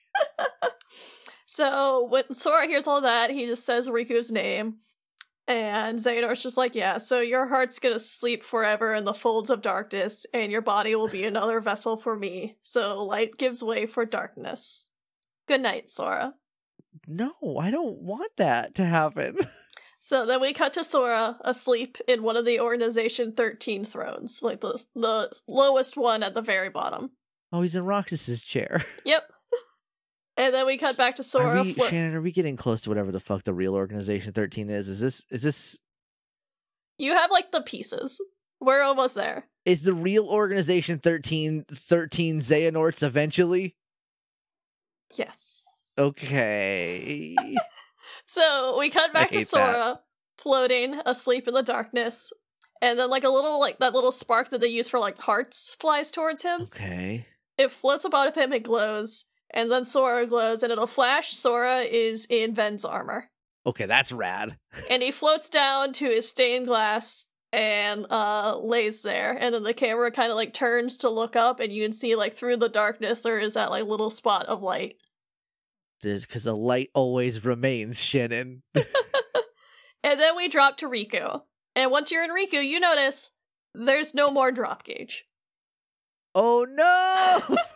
[1.45, 4.77] So when Sora hears all that, he just says Riku's name.
[5.47, 9.62] And Xehanort's just like, yeah, so your heart's gonna sleep forever in the folds of
[9.62, 12.58] darkness, and your body will be another vessel for me.
[12.63, 14.89] So light gives way for darkness.
[15.47, 16.34] Good night, Sora.
[17.08, 19.38] No, I don't want that to happen.
[20.05, 24.62] So then we cut to Sora asleep in one of the Organization 13 thrones, like
[24.62, 27.13] the, the lowest one at the very bottom.
[27.51, 28.86] Oh, he's in Roxas's chair.
[29.03, 29.23] Yep.
[30.38, 31.62] And then we cut back to Are Sora.
[31.63, 34.69] we, flo- Shannon, are we getting close to whatever the fuck the real Organization Thirteen
[34.69, 34.88] is?
[34.89, 35.78] Is this is this
[36.98, 38.19] you have like the pieces.
[38.60, 39.48] We're almost there.
[39.65, 43.76] is the real Organization 13 13 Xehanorts eventually?
[45.15, 45.93] Yes.
[45.98, 47.36] Okay.
[48.28, 49.74] So we cut back to hate that.
[49.74, 50.00] Sora
[50.39, 52.34] floating asleep in the darkness.
[52.82, 55.76] And then like a little like that little spark that they use for like hearts
[55.80, 56.62] flies towards him.
[56.63, 57.28] okay.
[57.60, 62.27] It floats above him, it glows, and then Sora glows, and it'll flash Sora is
[62.29, 63.29] in Ven's armor.
[63.65, 64.57] Okay, that's rad.
[64.89, 69.73] and he floats down to his stained glass and uh lays there and then the
[69.73, 72.67] camera kind of like turns to look up and you can see like through the
[72.67, 74.97] darkness there is that like little spot of light
[76.01, 78.61] Because the light always remains, Shannon.
[78.75, 81.43] and then we drop to riku
[81.77, 83.31] and once you're in riku you notice
[83.73, 85.23] there's no more drop gauge
[86.33, 87.57] oh no!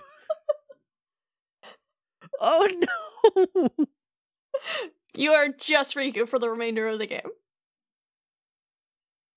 [2.40, 2.68] oh
[3.36, 3.70] no!
[5.16, 7.30] you are just riku for the remainder of the game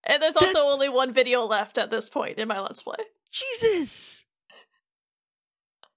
[0.05, 2.97] and there's That- also only one video left at this point in my let's play
[3.31, 4.25] Jesus!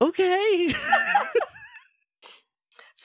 [0.01, 0.73] Okay.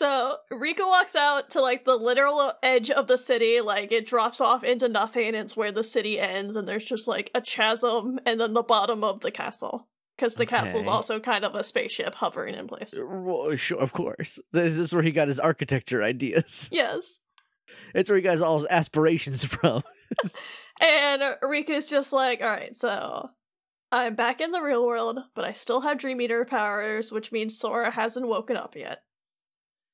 [0.00, 4.40] So Riku walks out to like the literal edge of the city, like it drops
[4.40, 8.18] off into nothing, and it's where the city ends, and there's just like a chasm
[8.24, 9.88] and then the bottom of the castle.
[10.20, 10.90] Because the castle's Okay.
[10.90, 12.92] also kind of a spaceship hovering in place.
[13.02, 14.38] Well, sure, of course.
[14.52, 16.68] This is where he got his architecture ideas.
[16.72, 17.18] Yes.
[17.94, 19.82] It's where he got all his aspirations from.
[20.82, 23.30] And Riku's just like, alright, so
[23.92, 27.58] I'm back in the real world, but I still have Dream Eater powers, which means
[27.58, 29.02] Sora hasn't woken up yet.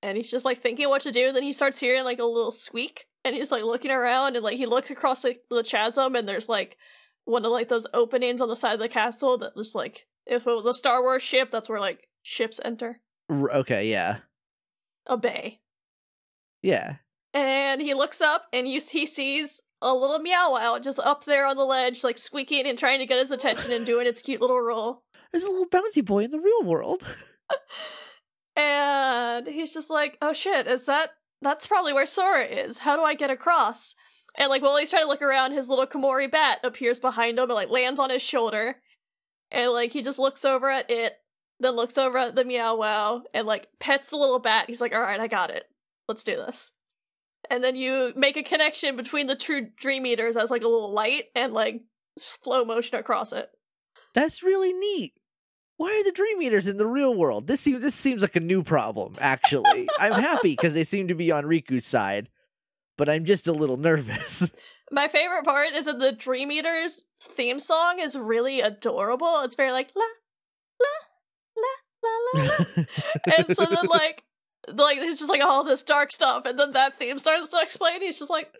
[0.03, 2.51] And he's just like thinking what to do, then he starts hearing like a little
[2.51, 6.29] squeak, and he's like looking around and like he looks across like, the chasm and
[6.29, 6.77] there's like
[7.25, 10.47] one of like those openings on the side of the castle that was like if
[10.47, 13.01] it was a Star Wars ship, that's where like ships enter.
[13.31, 14.19] R- okay, yeah.
[15.07, 15.61] A bay.
[16.62, 16.97] Yeah.
[17.33, 21.47] And he looks up and you he sees a little meow wow just up there
[21.47, 24.41] on the ledge, like squeaking and trying to get his attention and doing its cute
[24.41, 25.03] little roll.
[25.31, 27.07] There's a little bouncy boy in the real world.
[28.57, 31.11] And he's just like, oh shit, is that
[31.43, 32.79] that's probably where Sora is.
[32.79, 33.95] How do I get across?
[34.39, 37.51] And like while he's trying to look around, his little Komori bat appears behind him
[37.51, 38.77] and like lands on his shoulder.
[39.50, 41.18] And like he just looks over at it,
[41.61, 44.64] then looks over at the meow wow, and like pets the little bat.
[44.68, 45.64] He's like, alright, I got it.
[46.09, 46.72] Let's do this.
[47.50, 50.92] And then you make a connection between the two dream eaters as like a little
[50.92, 51.82] light and like
[52.18, 53.50] slow motion across it.
[54.14, 55.14] That's really neat.
[55.76, 57.46] Why are the Dream Eaters in the real world?
[57.46, 59.14] This seems this seems like a new problem.
[59.20, 62.30] Actually, I'm happy because they seem to be on Riku's side,
[62.96, 64.50] but I'm just a little nervous.
[64.90, 69.40] My favorite part is that the Dream Eaters theme song is really adorable.
[69.42, 70.05] It's very like la
[70.81, 70.87] la
[71.57, 71.64] la
[72.05, 72.85] la la la.
[73.38, 74.25] and so then like
[74.72, 78.01] like it's just like all this dark stuff and then that theme starts to explain.
[78.01, 78.53] He's just like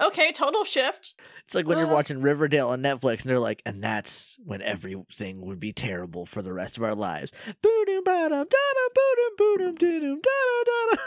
[0.00, 1.14] okay, total shift.
[1.44, 5.44] It's like when you're watching Riverdale on Netflix and they're like, and that's when everything
[5.44, 7.32] would be terrible for the rest of our lives.
[7.60, 11.02] Boo-doo, da-dum, boo-dum, boo-dum, doo-dum, da-da-da-da.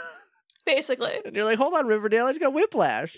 [0.64, 1.18] Basically.
[1.24, 3.16] And you're like, hold on, Riverdale, I just got whiplash.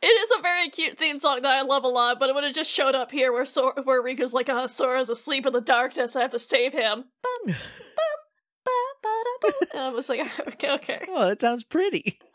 [0.00, 2.44] It is a very cute theme song that I love a lot, but it would
[2.44, 5.60] have just showed up here where Sor- where Riku's like, uh, Sora's asleep in the
[5.60, 7.04] darkness, I have to save him.
[7.22, 7.54] Bum, bum,
[8.64, 8.70] ba,
[9.02, 9.52] ba, da, bum.
[9.72, 11.00] And I was like, okay, okay.
[11.08, 12.18] Oh, that sounds pretty.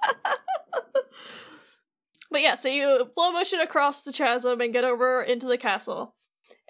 [2.29, 6.15] But yeah, so you flow motion across the chasm and get over into the castle.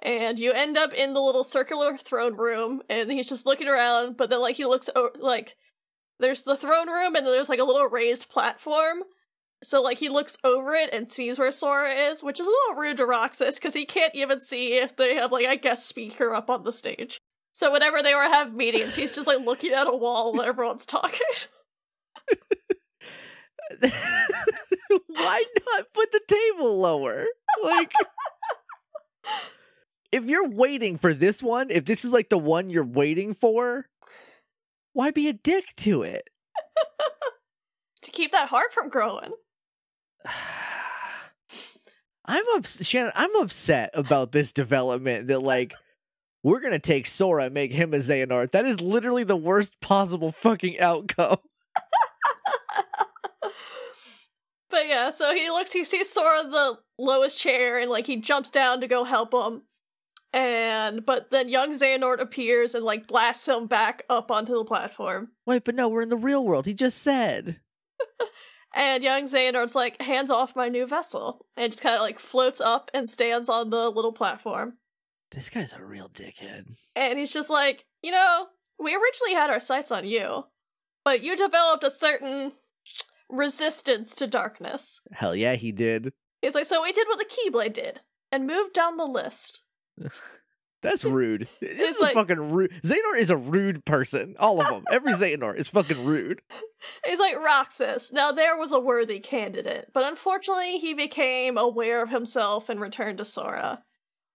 [0.02, 4.18] And you end up in the little circular throne room, and he's just looking around,
[4.18, 5.56] but then, like, he looks, o- like,
[6.20, 9.04] there's the throne room, and then there's, like, a little raised platform.
[9.64, 12.82] So, like, he looks over it and sees where Sora is, which is a little
[12.82, 16.34] rude to Roxas, because he can't even see if they have, like, a guest speaker
[16.34, 17.20] up on the stage.
[17.54, 20.86] So, whenever they were have meetings, he's just, like, looking at a wall while everyone's
[20.86, 21.20] talking.
[25.08, 27.26] Why not put the table lower?
[27.64, 27.94] Like,
[30.12, 33.88] if you're waiting for this one, if this is like the one you're waiting for,
[34.94, 36.30] why be a dick to it?
[38.02, 39.32] to keep that heart from growing.
[42.26, 43.12] I'm ups- Shannon.
[43.16, 45.74] I'm upset about this development that like
[46.44, 48.52] we're gonna take Sora and make him a Xehanort.
[48.52, 51.38] That is literally the worst possible fucking outcome.
[54.72, 58.16] But yeah, so he looks, he sees Sora in the lowest chair, and like he
[58.16, 59.64] jumps down to go help him.
[60.34, 65.32] And but then young Xehanort appears and like blasts him back up onto the platform.
[65.46, 66.66] Wait, but no, we're in the real world.
[66.66, 67.60] He just said.
[68.74, 71.46] And young Xehanort's like, hands off my new vessel.
[71.58, 74.78] And just kind of like floats up and stands on the little platform.
[75.32, 76.76] This guy's a real dickhead.
[76.96, 78.48] And he's just like, you know,
[78.80, 80.46] we originally had our sights on you,
[81.06, 82.54] but you developed a certain
[83.30, 85.02] resistance to darkness.
[85.14, 86.12] Hell yeah, he did.
[86.42, 89.62] He's like, so we did what the Keyblade did and moved down the list.
[90.82, 91.48] That's rude.
[91.60, 92.72] This It's is like- a fucking rude.
[92.84, 94.36] Xehanort is a rude person.
[94.40, 94.84] All of them.
[94.92, 96.42] Every Xehanort is fucking rude.
[97.06, 102.10] He's like, Roxas, now there was a worthy candidate, but unfortunately he became aware of
[102.10, 103.84] himself and returned to Sora.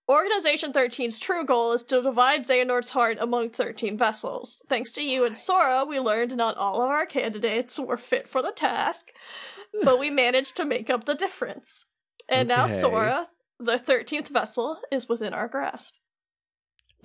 [0.08, 4.62] Organization 13's true goal is to divide Xehanort's heart among 13 vessels.
[4.68, 8.40] Thanks to you and Sora, we learned not all of our candidates were fit for
[8.40, 9.06] the task,
[9.82, 11.86] but we managed to make up the difference.
[12.28, 15.92] And now Sora, the 13th vessel, is within our grasp.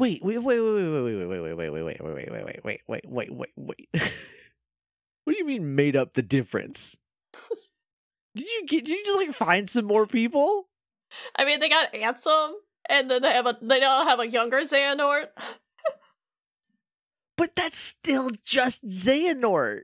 [0.02, 2.62] Wait, wait, wait, wait, wait, wait, wait, wait, wait, wait, wait, wait, wait, wait, wait,
[2.66, 3.90] wait, wait, wait, wait, wait.
[5.24, 6.98] What do you mean made up the difference?
[8.36, 8.86] Did you get?
[8.86, 10.70] Did you just like find some more people?
[11.38, 12.54] I mean, they got Ansem,
[12.90, 15.28] and then they have a they now have a younger Xehanort.
[17.38, 19.82] But that's still just Xehanort.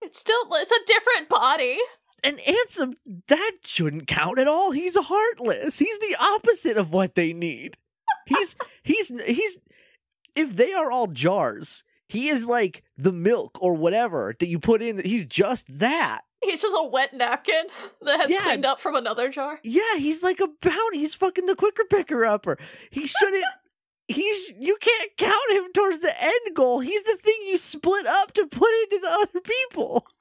[0.00, 1.76] It's still it's a different body.
[2.22, 2.94] And Ansem,
[3.28, 4.70] that shouldn't count at all.
[4.70, 5.78] He's heartless.
[5.78, 7.76] He's the opposite of what they need.
[8.26, 9.58] He's he's he's
[10.36, 14.82] if they are all jars, he is like the milk or whatever that you put
[14.82, 14.98] in.
[15.04, 16.22] He's just that.
[16.42, 17.64] He's just a wet napkin
[18.02, 18.40] that has Yeah.
[18.42, 19.60] cleaned up from another jar.
[19.64, 20.98] Yeah, he's like a bounty.
[20.98, 22.58] He's fucking the quicker picker upper.
[22.90, 23.44] He shouldn't.
[24.06, 26.80] He's you can't count him towards the end goal.
[26.80, 30.04] He's the thing you split up to put into the other people.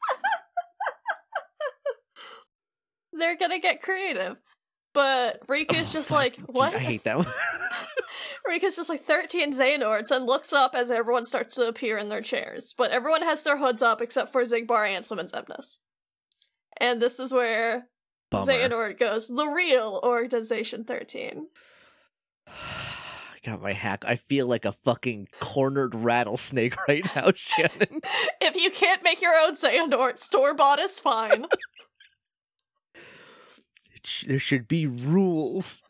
[3.12, 4.38] They're gonna get creative.
[4.94, 6.18] But Riku's Oh, just fuck.
[6.18, 6.76] like, Dude, what?
[6.76, 7.26] I hate that one.
[8.48, 12.22] Riku's just like 13 Xehanorts and looks up as everyone starts to appear in their
[12.22, 12.74] chairs.
[12.78, 15.80] But everyone has their hoods up except for Xigbar, Ansem, and Xemnas.
[16.78, 17.88] And this is where
[18.30, 18.52] Bummer.
[18.54, 21.48] Xehanort goes, the real Organization 13.
[22.48, 22.52] I
[23.46, 24.04] got my hack.
[24.06, 28.02] I feel like a fucking cornered rattlesnake right now, Shannon.
[28.42, 31.46] If you can't make your own Xehanort, store bought is fine.
[34.28, 35.82] There should be rules.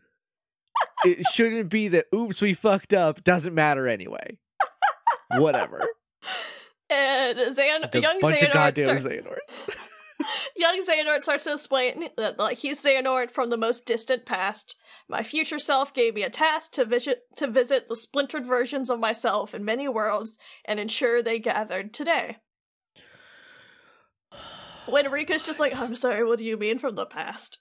[1.06, 4.38] it shouldn't be that oops we fucked up doesn't matter anyway.
[5.38, 5.88] Whatever.
[6.90, 7.60] and Just
[7.96, 9.76] a young bunch of goddamn start- Xehanorts.
[10.56, 14.76] Young Xehanort starts to explain that, like, he's Xehanort from the most distant past.
[15.10, 19.00] My future self gave me a task to visit to visit the splintered versions of
[19.00, 22.38] myself in many worlds and ensure they gathered today.
[24.88, 27.60] When Riku's just like, I'm sorry, what do you mean from the past?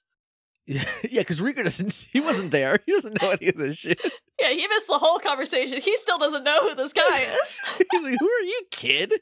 [0.67, 0.85] yeah,
[1.21, 2.07] because Riku doesn't.
[2.13, 2.79] He wasn't there.
[2.87, 4.01] He doesn't know any of this shit.
[4.41, 5.81] Yeah, he missed the whole conversation.
[5.81, 7.61] He still doesn't know who this guy is.
[7.93, 9.15] He's like, "Who are you, kid?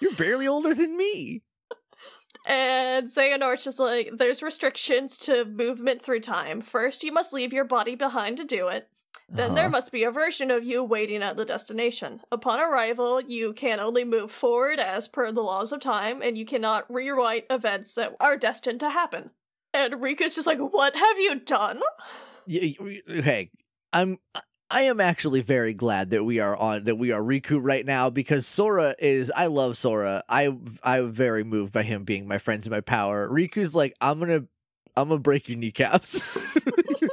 [0.00, 1.42] You're barely older than me."
[2.46, 6.60] And Xehanort's just like, there's restrictions to movement through time.
[6.60, 8.88] First, you must leave your body behind to do it.
[9.28, 9.72] Then there Uh-huh.
[9.72, 12.20] must be a version of you waiting at the destination.
[12.32, 16.46] Upon arrival, you can only move forward as per the laws of time, and you
[16.46, 19.30] cannot rewrite events that are destined to happen.
[19.78, 21.80] And Riku's just like, What have you done?
[22.50, 23.50] Okay,
[23.92, 24.18] I'm.
[24.70, 28.10] I am actually very glad that we are on that we are Riku right now
[28.10, 29.30] because Sora is.
[29.34, 30.24] I love Sora.
[30.28, 33.28] I I'm very moved by him being my friends and my power.
[33.28, 34.44] Riku's like I'm gonna.
[34.96, 36.20] I'm gonna break your kneecaps.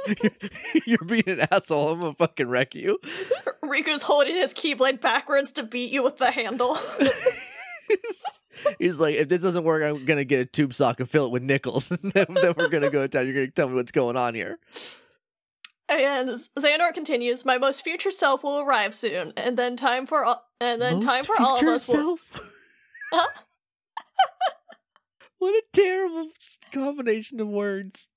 [0.86, 1.92] You're being an asshole.
[1.92, 2.98] I'm gonna fucking wreck you.
[3.64, 6.76] Riku's holding his Keyblade backwards to beat you with the handle.
[8.78, 11.32] He's like, if this doesn't work, I'm gonna get a tube sock and fill it
[11.32, 11.90] with nickels.
[12.02, 13.26] and then, then we're gonna go to town.
[13.26, 14.58] You're gonna tell me what's going on here.
[15.88, 20.44] And Xehanort continues, "My most future self will arrive soon, and then time for all,
[20.60, 22.50] and then Most time for all of us will." self?
[23.12, 23.28] Huh?
[25.38, 26.28] what a terrible
[26.72, 28.08] combination of words.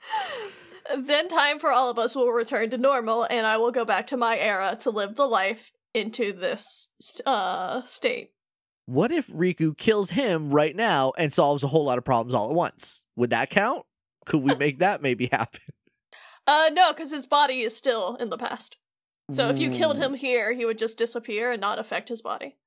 [0.98, 4.08] Then time for all of us will return to normal, and I will go back
[4.08, 6.88] to my era to live the life into this
[7.26, 8.32] uh state.
[8.90, 12.50] What if Riku kills him right now and solves a whole lot of problems all
[12.50, 13.04] at once?
[13.18, 13.86] Would that count?
[14.26, 15.62] Could we make that maybe happen?
[16.48, 18.78] Uh, no, because his body is still in the past.
[19.30, 22.58] So if you killed him here, he would just disappear and not affect his body.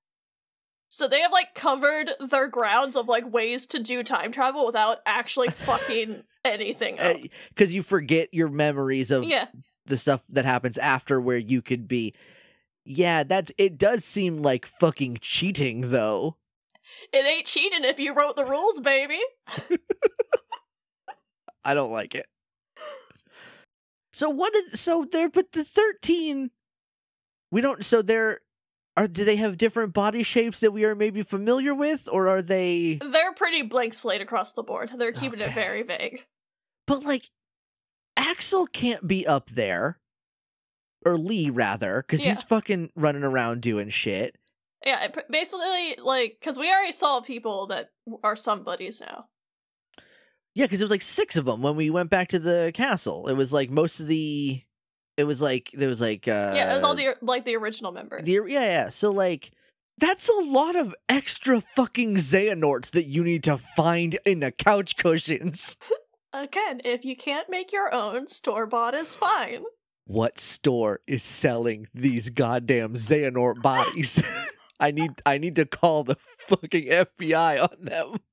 [0.89, 4.99] So they have like covered their grounds of like ways to do time travel without
[5.05, 7.17] actually fucking anything up.
[7.49, 9.47] Because you forget your memories of Yeah,
[9.87, 12.15] the stuff that happens after where you could be.
[12.85, 16.37] Yeah, that's it does seem like fucking cheating though.
[17.13, 19.21] it ain't cheating if you wrote the rules, baby.
[21.65, 22.27] I don't like it.
[24.13, 26.51] So what did so there but the 13
[27.51, 28.41] we don't so they're
[28.97, 32.43] are do they have different body shapes that we are maybe familiar with or are
[32.43, 34.91] they They're pretty blank slate across the board.
[34.97, 36.27] They're keeping it very vague.
[36.87, 37.31] but like
[38.17, 39.99] Axel can't be up there
[41.05, 44.37] or Lea rather cuz he's fucking running around doing shit.
[44.85, 47.91] Yeah, basically, like, because we already saw people that
[48.25, 49.27] are somebodies now.
[50.55, 53.29] Yeah, because it was like six of them when we went back to the castle.
[53.29, 54.63] It was like most of the.
[55.17, 57.93] It was like there was like uh yeah, it was all the like the original
[57.93, 58.25] members.
[58.25, 58.89] the yeah yeah.
[58.89, 59.53] So like
[59.99, 64.97] that's a lot of extra fucking Xehanorts that you need to find in the couch
[64.97, 65.77] cushions.
[66.33, 69.65] Again, if you can't make your own, store bought is fine.
[70.05, 74.23] What store is selling these goddamn Xehanort bodies?
[74.81, 78.17] I need I need to call the fucking FBI on them.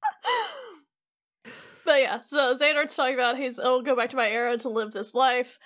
[1.86, 4.91] But yeah, so Xehanort's talking about he's oh go back to my era to live
[4.91, 5.57] this life,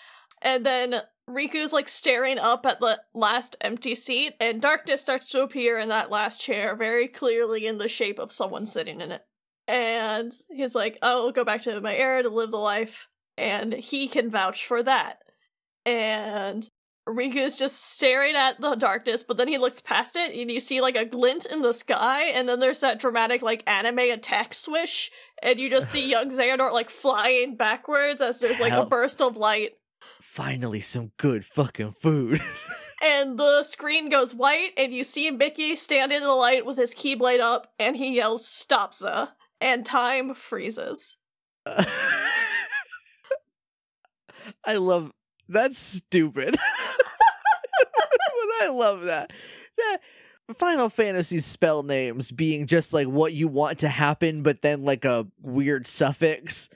[0.41, 5.41] and then Riku's like staring up at the last empty seat, and darkness starts to
[5.41, 9.25] appear in that last chair, very clearly in the shape of someone sitting in it.
[9.67, 14.07] And he's like, "I'll go back to my era to live the life," and he
[14.07, 15.22] can vouch for that.
[15.85, 16.67] And
[17.07, 20.81] Riku's just staring at the darkness, but then he looks past it, and you see
[20.81, 25.11] like a glint in the sky, and then there's that dramatic like anime attack swish,
[25.41, 29.35] and you just see young Xehanort like flying backwards as there's like a burst of
[29.35, 29.73] light,
[30.21, 32.41] Finally, some good fucking food.
[33.03, 36.95] and the screen goes white, and you see Mickey stand in the light with his
[36.95, 39.29] keyblade up, and he yells "Stopza,"
[39.61, 41.17] and time freezes.
[41.65, 41.85] I
[44.75, 45.11] love
[45.53, 46.57] that's stupid.
[47.79, 49.31] but I love that.
[49.77, 49.99] That
[50.55, 55.05] Final Fantasy spell names being just like what you want to happen, but then like
[55.05, 56.69] a weird suffix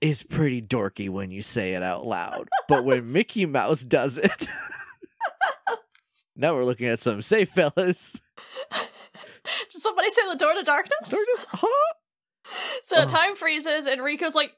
[0.00, 2.48] is pretty dorky when you say it out loud.
[2.68, 4.48] But when Mickey Mouse does it.
[6.36, 8.20] now we're looking at some safe fellas.
[8.72, 11.14] Did somebody say the door to darkness?
[11.48, 11.94] Huh?
[12.82, 13.08] So Ugh.
[13.08, 14.52] time freezes, and Riku's like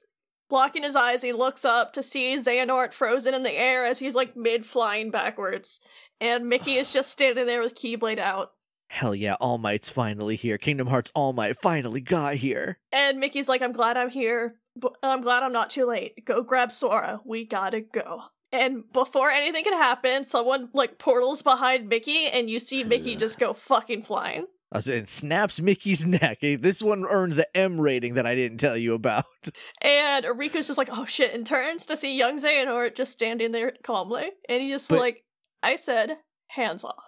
[0.48, 1.22] blocking his eyes.
[1.22, 5.10] He looks up to see Xehanort frozen in the air as he's like mid flying
[5.10, 5.80] backwards.
[6.20, 8.52] And Mickey is just standing there with Keyblade out.
[8.88, 10.58] Hell yeah, All Might's finally here.
[10.58, 12.78] Kingdom Hearts All Might finally got here.
[12.92, 16.24] And Mickey's like, I'm glad I'm here, uh, I'm glad I'm not too late.
[16.24, 17.20] Go grab Sora.
[17.24, 18.22] We gotta go.
[18.52, 23.40] And before anything can happen, someone like portals behind Mickey, and you see Mickey just
[23.40, 24.46] go fucking flying.
[24.74, 26.40] I was saying, snaps Mickey's neck.
[26.40, 29.24] This one earns the M rating that I didn't tell you about.
[29.80, 33.72] And Riku's just like, oh shit, and turns to see young Xehanort just standing there
[33.84, 34.30] calmly.
[34.48, 35.22] And he just But- like,
[35.62, 36.16] I said,
[36.48, 37.04] hands off.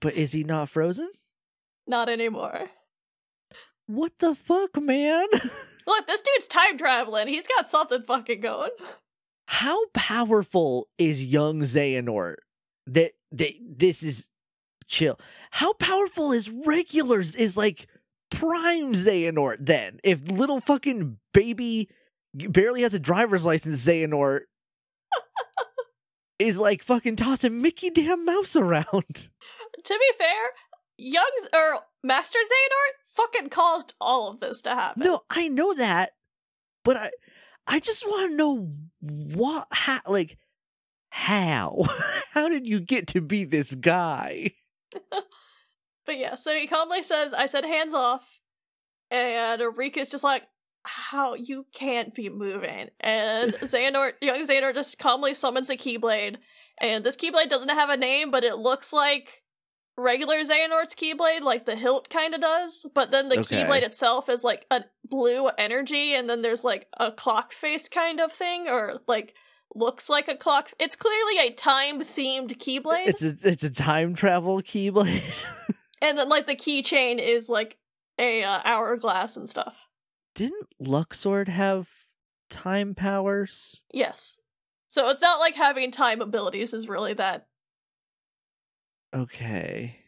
[0.00, 1.10] But is he not frozen?
[1.86, 2.70] Not anymore.
[3.86, 5.26] What the fuck, man?
[5.86, 7.28] Look, this dude's time traveling.
[7.28, 8.70] He's got something fucking going.
[9.46, 12.36] How powerful is young Xehanort?
[12.86, 14.28] That that this is
[14.86, 15.18] chill.
[15.52, 17.86] How powerful is regulars is like
[18.30, 20.00] prime Xehanort then?
[20.02, 21.88] If little fucking baby
[22.34, 24.42] barely has a driver's license Xehanort
[26.38, 29.28] is like fucking tossing Mickey damn mouse around.
[29.84, 30.50] To be fair,
[30.98, 35.04] young or Master Xehanort fucking caused all of this to happen.
[35.04, 36.14] No, I know that,
[36.82, 37.10] but I,
[37.68, 40.38] I just want to know what, how, like,
[41.10, 41.84] how,
[42.32, 44.52] how did you get to be this guy?
[46.06, 48.38] But yeah, so he calmly says, I said hands off.
[49.10, 50.44] And Riku's just like,
[50.84, 52.90] how you can't be moving.
[53.00, 56.36] And Xehanort, young Xehanort just calmly summons a Keyblade.
[56.80, 59.42] And this Keyblade doesn't have a name, but it looks like
[59.98, 63.62] regular Xehanort's Keyblade, like the hilt kind of does, but then the Okay.
[63.62, 68.20] Keyblade itself is like a blue energy, and then there's like a clock face kind
[68.20, 69.34] of thing, or like
[69.74, 70.70] looks like a clock.
[70.78, 75.44] It's clearly a time themed Keyblade, It's a it's a time travel keyblade.
[76.02, 77.78] and then like the keychain is like
[78.18, 79.88] a uh, hourglass and stuff.
[80.34, 81.88] Didn't Luxord have
[82.50, 83.82] time powers?
[83.92, 84.38] Yes.
[84.88, 87.46] So it's not like having time abilities is really that.
[89.14, 89.98] Okay.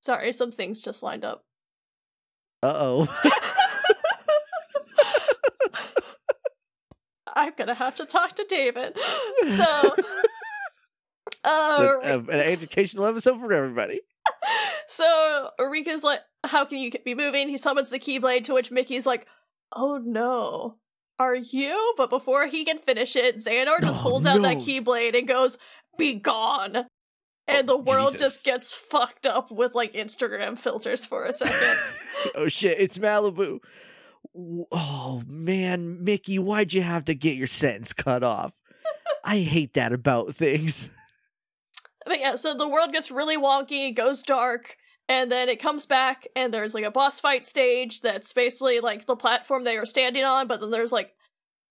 [0.00, 1.44] Sorry, some things just lined up.
[2.62, 3.20] Uh oh.
[7.38, 8.98] I'm gonna have to talk to David.
[9.48, 9.64] So,
[11.44, 14.00] uh, an educational episode for everybody.
[14.88, 19.06] so Riku's like, "How can you be moving?" He summons the Keyblade, to which Mickey's
[19.06, 19.26] like,
[19.74, 20.76] "Oh no,
[21.18, 24.56] are you?" But before he can finish it, Xehanort just Oh, holds out that.
[24.58, 25.58] Keyblade and goes,
[25.96, 26.86] "Be gone."
[27.46, 28.20] And the Oh, world Jesus.
[28.20, 31.78] just gets fucked up with like Instagram filters for a second.
[32.34, 32.78] oh shit!
[32.78, 33.60] It's Malibu.
[34.70, 38.52] Oh man, Mickey, why'd you have to get your sentence cut off?
[39.24, 40.90] I hate that about things.
[42.06, 44.78] But yeah, so the world gets really wonky, goes dark,
[45.10, 49.04] and then it comes back, and there's like a boss fight stage that's basically like
[49.04, 51.14] the platform they are standing on, but then there's like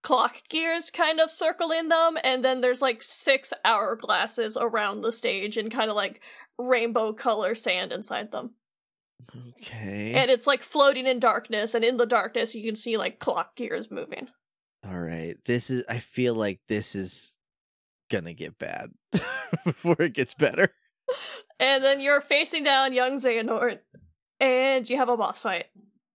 [0.03, 5.57] clock gears kind of circling them, and then there's like six hourglasses around the stage
[5.57, 6.21] and kind of like
[6.59, 8.51] rainbow color sand inside them.
[9.61, 10.13] Okay.
[10.15, 13.55] And it's like floating in darkness, and in the darkness you can see like clock
[13.55, 14.27] gears moving.
[14.87, 15.35] All right.
[15.45, 15.83] This is.
[15.89, 17.35] I feel like this is
[18.09, 18.91] gonna get bad
[19.65, 20.73] before it gets better.
[21.59, 23.79] And then you're facing down young Xehanort,
[24.39, 25.65] and you have a boss fight.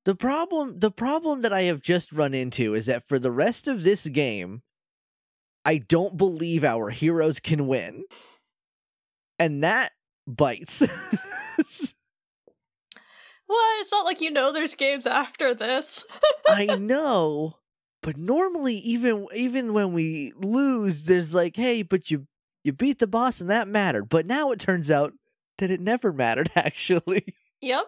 [0.04, 3.68] The problem the problem that I have just run into is that for the rest
[3.68, 4.62] of this game,
[5.64, 8.04] I don't believe our heroes can win.
[9.38, 9.92] And that
[10.26, 10.82] bites.
[13.52, 13.80] What?
[13.80, 16.06] It's not like you know there's games after this.
[16.48, 17.58] I know,
[18.02, 22.26] but normally even even when we lose there's like, "Hey, but you
[22.64, 25.12] you beat the boss and that mattered." But now it turns out
[25.58, 27.34] that it never mattered actually.
[27.60, 27.84] Yep.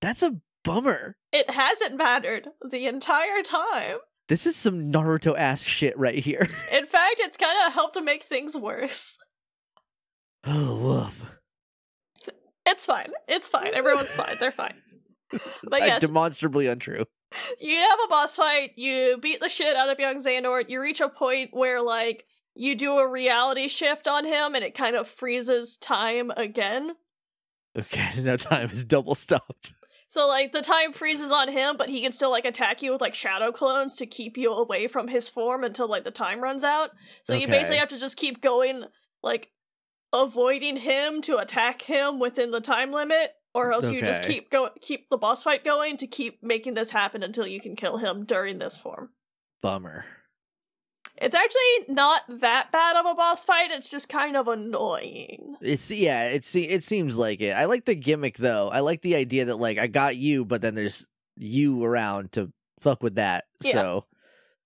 [0.00, 1.16] That's a bummer.
[1.32, 3.98] It hasn't mattered the entire time.
[4.28, 6.48] This is some Naruto ass shit right here.
[6.72, 9.18] In fact, it's kind of helped to make things worse.
[10.42, 11.36] Oh, woof.
[12.70, 13.10] It's fine.
[13.26, 13.74] It's fine.
[13.74, 14.36] Everyone's fine.
[14.38, 14.74] They're fine.
[15.62, 17.04] But yes, demonstrably untrue.
[17.60, 21.00] you have a boss fight, you beat the shit out of young Xehanort, you reach
[21.00, 22.24] a point where, like,
[22.56, 26.96] you do a reality shift on him and it kind of freezes time again.
[27.78, 29.72] Okay, now time is double stopped.
[30.08, 33.00] So, like, the time freezes on him, but he can still, like, attack you with,
[33.00, 36.64] like, shadow clones to keep you away from his form until, like, the time runs
[36.64, 36.90] out.
[37.22, 38.82] So you basically have to just keep going,
[39.22, 39.50] like,
[40.12, 44.70] avoiding him to attack him within the time limit, or else you just keep go
[44.80, 48.24] keep the boss fight going to keep making this happen until you can kill him
[48.24, 49.10] during this form.
[49.62, 50.04] Bummer.
[51.16, 53.70] It's actually not that bad of a boss fight.
[53.70, 55.56] It's just kind of annoying.
[55.60, 57.54] It's yeah, it se- it seems like it.
[57.54, 58.68] I like the gimmick though.
[58.68, 61.06] I like the idea that like I got you, but then there's
[61.36, 63.44] you around to fuck with that.
[63.62, 63.72] Yeah.
[63.72, 64.04] So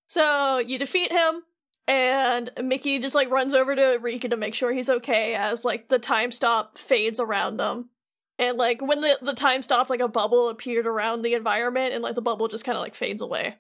[0.06, 1.42] So you defeat him,
[1.86, 5.88] and Mickey just like runs over to Riku to make sure he's okay as like
[5.88, 7.90] the time stop fades around them.
[8.38, 12.02] And like when the, the time stopped, like a bubble appeared around the environment, and
[12.02, 13.56] like the bubble just kind of like fades away.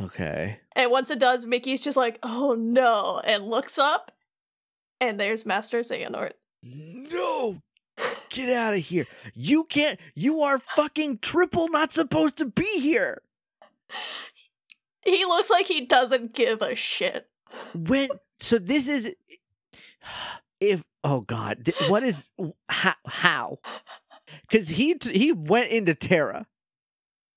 [0.00, 0.60] okay.
[0.76, 4.12] And once it does, Mickey's just like, oh no, and looks up,
[5.00, 6.32] and there's Master Xehanort.
[6.62, 7.60] No.
[8.28, 9.06] Get out of here.
[9.34, 13.22] You can't you are fucking triple not supposed to be here.
[15.04, 17.28] He looks like he doesn't give a shit.
[17.74, 19.14] When so this is
[20.60, 22.28] if oh god, what is
[22.68, 23.58] how how?
[24.50, 26.46] Cuz he he went into Terra.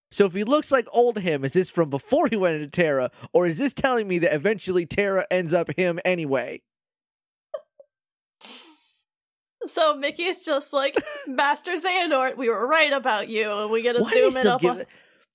[0.09, 3.11] So if he looks like old him, is this from before he went into Terra
[3.33, 6.61] or is this telling me that eventually Terra ends up him anyway?
[9.65, 10.97] So Mickey's just like,
[11.27, 14.47] Master Xehanort, we were right about you, and we gotta Why do you zoom in
[14.47, 14.83] up on.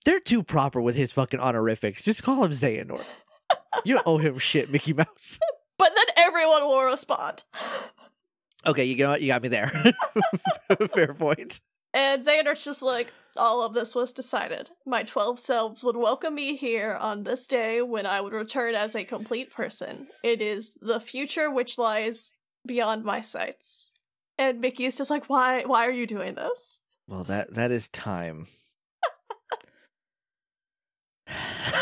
[0.04, 2.04] They're too proper with his fucking honorifics.
[2.04, 3.04] Just call him Xehanort.
[3.84, 5.38] You don't owe him shit, Mickey Mouse.
[5.78, 7.42] But then everyone will respond.
[8.64, 9.72] Okay, you got you got me there.
[10.94, 11.60] Fair point.
[11.92, 14.70] And Xander's just like, all of this was decided.
[14.86, 18.94] My twelve selves would welcome me here on this day when I would return as
[18.94, 20.06] a complete person.
[20.22, 22.30] It is the future which lies
[22.64, 23.92] beyond my sights.
[24.38, 26.80] And Mickey's just like, why why are you doing this?
[27.08, 28.46] Well, that that is time.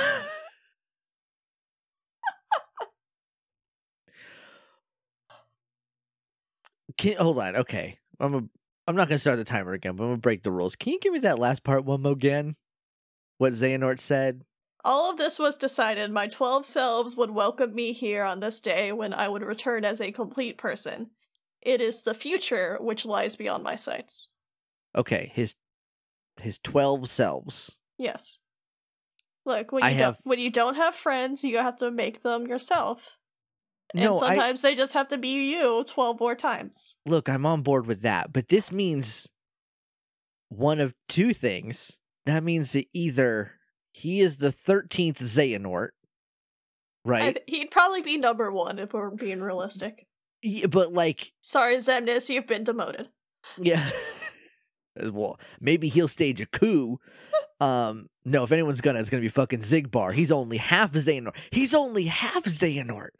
[6.97, 7.57] Can hold on.
[7.57, 8.43] Okay, I'm a.
[8.87, 10.75] I'm not gonna start the timer again, but I'm gonna break the rules.
[10.77, 12.57] Can you give me that last part one more again?
[13.39, 14.43] What Xehanort said.
[14.85, 16.11] All of this was decided.
[16.11, 20.01] My 12 selves would welcome me here on this day when I would return as
[20.01, 21.11] a complete person.
[21.61, 24.35] It is the future which lies beyond my sights.
[24.97, 25.55] Okay, his
[26.41, 27.77] his twelve selves.
[27.99, 28.41] Yes.
[29.45, 32.23] Look, when I you have- don't when you don't have friends, you have to make
[32.23, 33.19] them yourself.
[33.95, 36.97] And No, I sometimes they just have to be you 12 more times.
[37.07, 37.29] look.
[37.29, 39.29] I'm on board with that, but this means
[40.49, 41.99] one of two things.
[42.27, 43.53] That means that either
[43.93, 45.89] he is the thirteenth Xehanort,
[47.05, 47.35] right?
[47.35, 50.07] th- he'd probably be number one if we're being realistic.
[50.43, 53.09] Yeah, but like, Sorry, Xemnas, you've been demoted.
[53.59, 53.91] yeah.
[55.13, 56.99] well, maybe he'll stage a coup.
[57.61, 60.13] Um, no, if anyone's gonna, it's gonna be fucking Xigbar.
[60.15, 61.37] He's only half Xehanort.
[61.51, 63.11] He's only half Xehanort.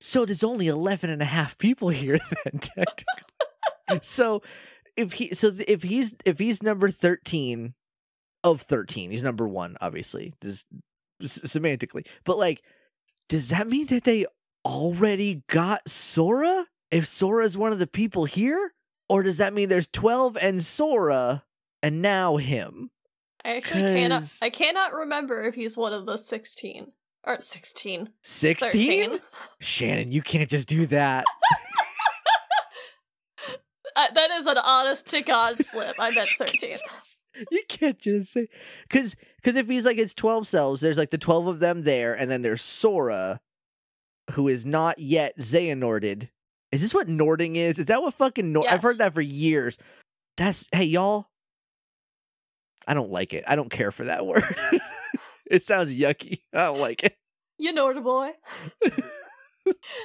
[0.00, 4.00] So there's only 11 and a half people here then technically.
[4.02, 4.42] so
[4.96, 7.74] if he so if he's if he's number 13
[8.44, 10.32] of 13, he's number 1 obviously.
[10.40, 10.64] This
[11.22, 12.06] semantically.
[12.24, 12.62] But like
[13.28, 14.26] does that mean that they
[14.64, 16.66] already got Sora?
[16.90, 18.72] If Sora is one of the people here?
[19.08, 21.44] Or does that mean there's 12 and Sora
[21.82, 22.90] and now him?
[23.44, 26.92] I actually cannot I cannot remember if he's one of the 16
[27.26, 28.10] or 16.
[28.22, 29.18] 16?
[29.60, 31.24] Shannon, you can't just do that.
[33.96, 35.96] Uh, that is an honest to God slip.
[35.98, 36.76] I meant 13.
[37.50, 38.46] You can't just say
[38.82, 42.14] because because if he's like it's twelve cells, there's like the twelve of them there,
[42.14, 43.40] and then there's Sora,
[44.32, 46.28] who is not yet Xehanorted.
[46.72, 47.78] Is this what Nording is?
[47.78, 48.66] Is that what fucking Nord?
[48.66, 49.78] I've heard that for years.
[50.36, 51.28] That's hey y'all.
[52.86, 53.44] I don't like it.
[53.46, 54.56] I don't care for that word.
[55.50, 56.40] It sounds yucky.
[56.54, 57.16] I don't like it.
[57.58, 58.32] You know the boy.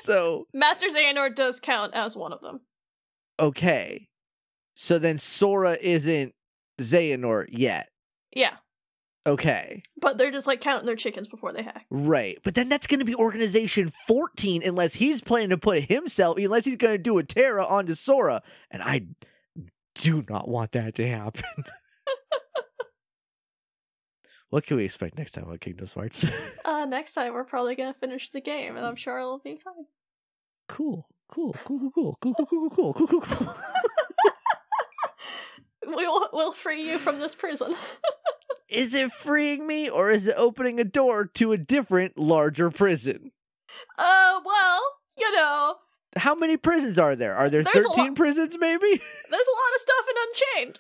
[0.01, 2.61] So Master Xehanort does count as one of them.
[3.39, 4.07] okay,
[4.73, 6.33] so then Sora isn't
[6.79, 7.89] Xehanort yet.
[8.35, 8.55] Yeah.
[9.27, 9.83] Okay.
[9.99, 11.85] But they're just like counting their chickens before they hack.
[11.91, 12.39] Right.
[12.43, 16.65] But then that's going to be Organization 14 unless he's planning to put himself, unless
[16.65, 18.41] he's going to do a Terra onto Sora.
[18.71, 19.05] And I
[19.93, 21.43] do not want that to happen.
[24.51, 26.29] what can we expect next time on Kingdom Hearts?
[26.63, 29.85] Uh, next time we're probably gonna finish the game, and I'm sure it'll be fine.
[30.69, 31.07] cool.
[31.33, 31.53] Cool.
[31.63, 31.91] Cool.
[31.95, 32.17] Cool.
[32.21, 32.35] Cool.
[32.35, 32.45] Cool.
[32.69, 32.69] Cool.
[32.69, 32.93] Cool.
[32.93, 33.07] Cool.
[33.07, 33.21] Cool.
[33.21, 33.55] Cool.
[35.83, 37.75] We'll we'll free you from this prison.
[38.69, 43.31] Is it freeing me or is it opening a door to a different, larger prison?
[43.97, 44.81] uh, well,
[45.17, 45.75] you know,
[46.15, 47.35] How many prisons are there?
[47.35, 48.15] Are there There's 13 lot.
[48.15, 48.87] prisons, maybe?
[48.87, 50.79] there's a lot of stuff in Unchained.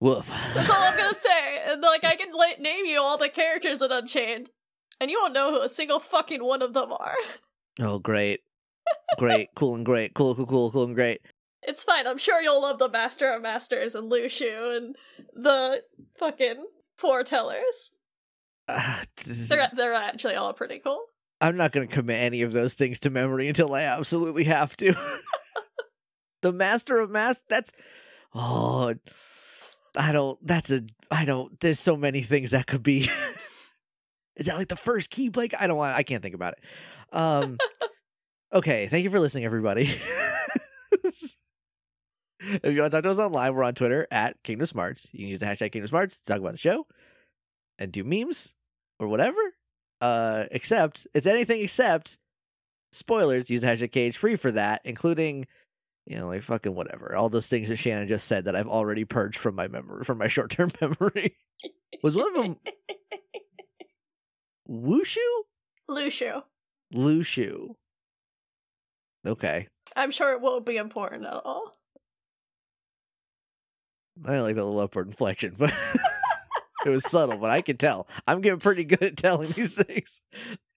[0.00, 0.30] Woof.
[0.54, 1.62] That's all I'm gonna say.
[1.68, 4.50] And like, I can la- name you all the characters in Unchained,
[5.00, 7.14] and you won't know who a single fucking one of them are.
[7.80, 8.40] Oh, great.
[9.18, 9.48] Great.
[9.56, 10.14] cool and great.
[10.14, 11.20] Cool, cool, cool, cool and great.
[11.62, 12.06] It's fine.
[12.06, 14.94] I'm sure you'll love the Master of Masters and Lushu and
[15.34, 15.82] the
[16.18, 16.64] fucking
[17.00, 17.90] foretellers.
[18.68, 21.00] Ah, this- They're they're actually all pretty cool.
[21.40, 24.76] I'm not going to commit any of those things to memory until I absolutely have
[24.76, 24.94] to.
[26.42, 27.72] the Master of Mass, that's.
[28.34, 28.94] Oh,
[29.96, 30.38] I don't.
[30.46, 30.82] That's a.
[31.10, 31.58] I don't.
[31.60, 33.08] There's so many things that could be.
[34.36, 35.54] Is that like the first key, Blake?
[35.58, 35.96] I don't want.
[35.96, 37.16] I can't think about it.
[37.16, 37.58] Um.
[38.52, 38.86] okay.
[38.88, 39.84] Thank you for listening, everybody.
[42.40, 45.08] if you want to talk to us online, we're on Twitter at Kingdom Smarts.
[45.12, 46.86] You can use the hashtag Kingdom Smarts to talk about the show
[47.78, 48.54] and do memes
[48.98, 49.40] or whatever.
[50.00, 52.18] Uh, except it's anything except
[52.92, 53.48] spoilers.
[53.48, 55.46] Use the hashtag cage free for that, including
[56.06, 57.14] you know like fucking whatever.
[57.14, 60.18] All those things that Shannon just said that I've already purged from my memory, from
[60.18, 61.36] my short term memory.
[62.02, 62.56] Was one of them
[64.68, 65.18] Wushu?
[65.88, 66.42] Lushu.
[66.94, 67.74] Lushu.
[69.26, 69.68] Okay.
[69.94, 71.72] I'm sure it won't be important at all.
[74.24, 75.72] I didn't like that little upward inflection, but
[76.86, 78.08] it was subtle, but I could tell.
[78.26, 80.20] I'm getting pretty good at telling these things.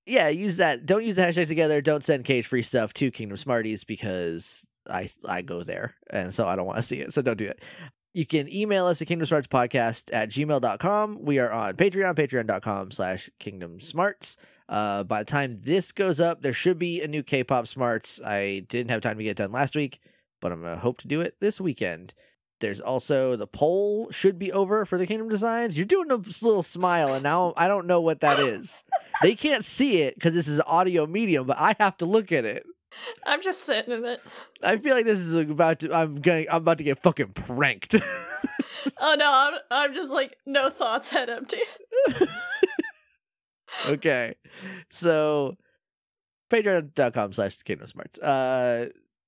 [0.06, 0.86] Yeah, use that.
[0.86, 1.82] Don't use the hashtags together.
[1.82, 6.48] Don't send cage free stuff to Kingdom Smarties because I I go there and so
[6.48, 7.14] I don't want to see it.
[7.14, 7.62] So don't do it.
[8.14, 11.24] You can email us at Kingdom Smarts Podcast at gmail.com.
[11.24, 14.36] We are on Patreon, patreon.com slash Kingdom Smarts.
[14.68, 18.20] Uh, by the time this goes up, there should be a new K pop Smarts.
[18.24, 20.00] I didn't have time to get done last week,
[20.42, 22.14] but I'm going to hope to do it this weekend.
[22.60, 25.78] There's also the poll should be over for the Kingdom Designs.
[25.78, 28.84] You're doing a little smile, and now I don't know what that is.
[29.22, 32.46] they can't see it because this is audio medium, but I have to look at
[32.46, 32.66] it.
[33.26, 34.22] I'm just sitting in it.
[34.64, 35.94] I feel like this is about to.
[35.94, 36.48] I'm going.
[36.50, 37.96] I'm about to get fucking pranked.
[39.02, 41.60] Oh no, I'm I'm just like no thoughts, head empty.
[43.88, 44.36] okay,
[44.90, 45.58] so
[46.50, 48.20] patreon.com slash kingdom smarts.
[48.20, 48.88] Uh,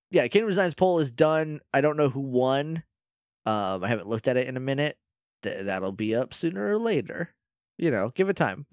[0.10, 1.60] yeah, Kingdom Designs poll is done.
[1.74, 2.84] I don't know who won.
[3.46, 4.98] Um, I haven't looked at it in a minute.
[5.44, 7.34] Th- that'll be up sooner or later.
[7.78, 8.66] You know, give it time.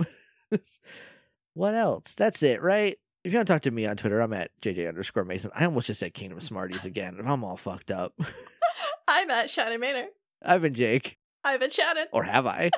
[1.54, 2.14] what else?
[2.14, 2.98] That's it, right?
[3.28, 5.50] If you want to talk to me on Twitter, I'm at JJ underscore Mason.
[5.54, 7.20] I almost just said Kingdom Smarties again.
[7.22, 8.18] I'm all fucked up.
[9.06, 10.06] I'm at Shannon Manor.
[10.42, 11.18] I've been Jake.
[11.44, 12.06] I've been Shannon.
[12.10, 12.70] Or have I?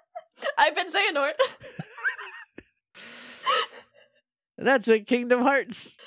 [0.58, 1.32] I've been Xehanort.
[4.56, 5.98] That's what Kingdom Hearts.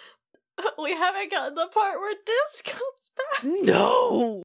[0.81, 3.43] we haven't gotten the part where Diz comes back.
[3.43, 4.41] No.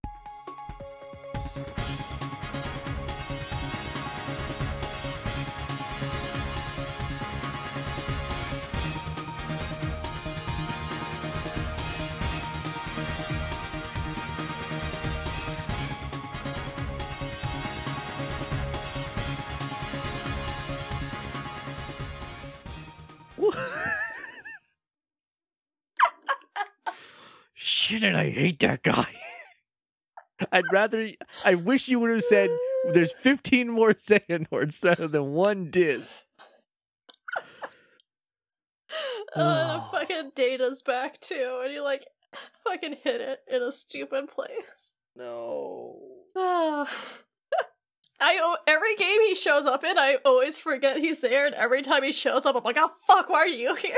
[27.89, 29.07] Shit, and I hate that guy.
[30.53, 31.09] I'd rather.
[31.43, 32.51] I wish you would have said
[32.93, 36.23] there's 15 more Xehanorts rather than one Diz.
[39.35, 42.05] Uh, fucking Data's back too, and he like
[42.65, 44.93] fucking hit it in a stupid place.
[45.17, 45.99] No.
[46.37, 46.87] i
[48.67, 52.13] every game he shows up in, I always forget he's there, and every time he
[52.13, 53.97] shows up, I'm like, oh fuck, why are you here?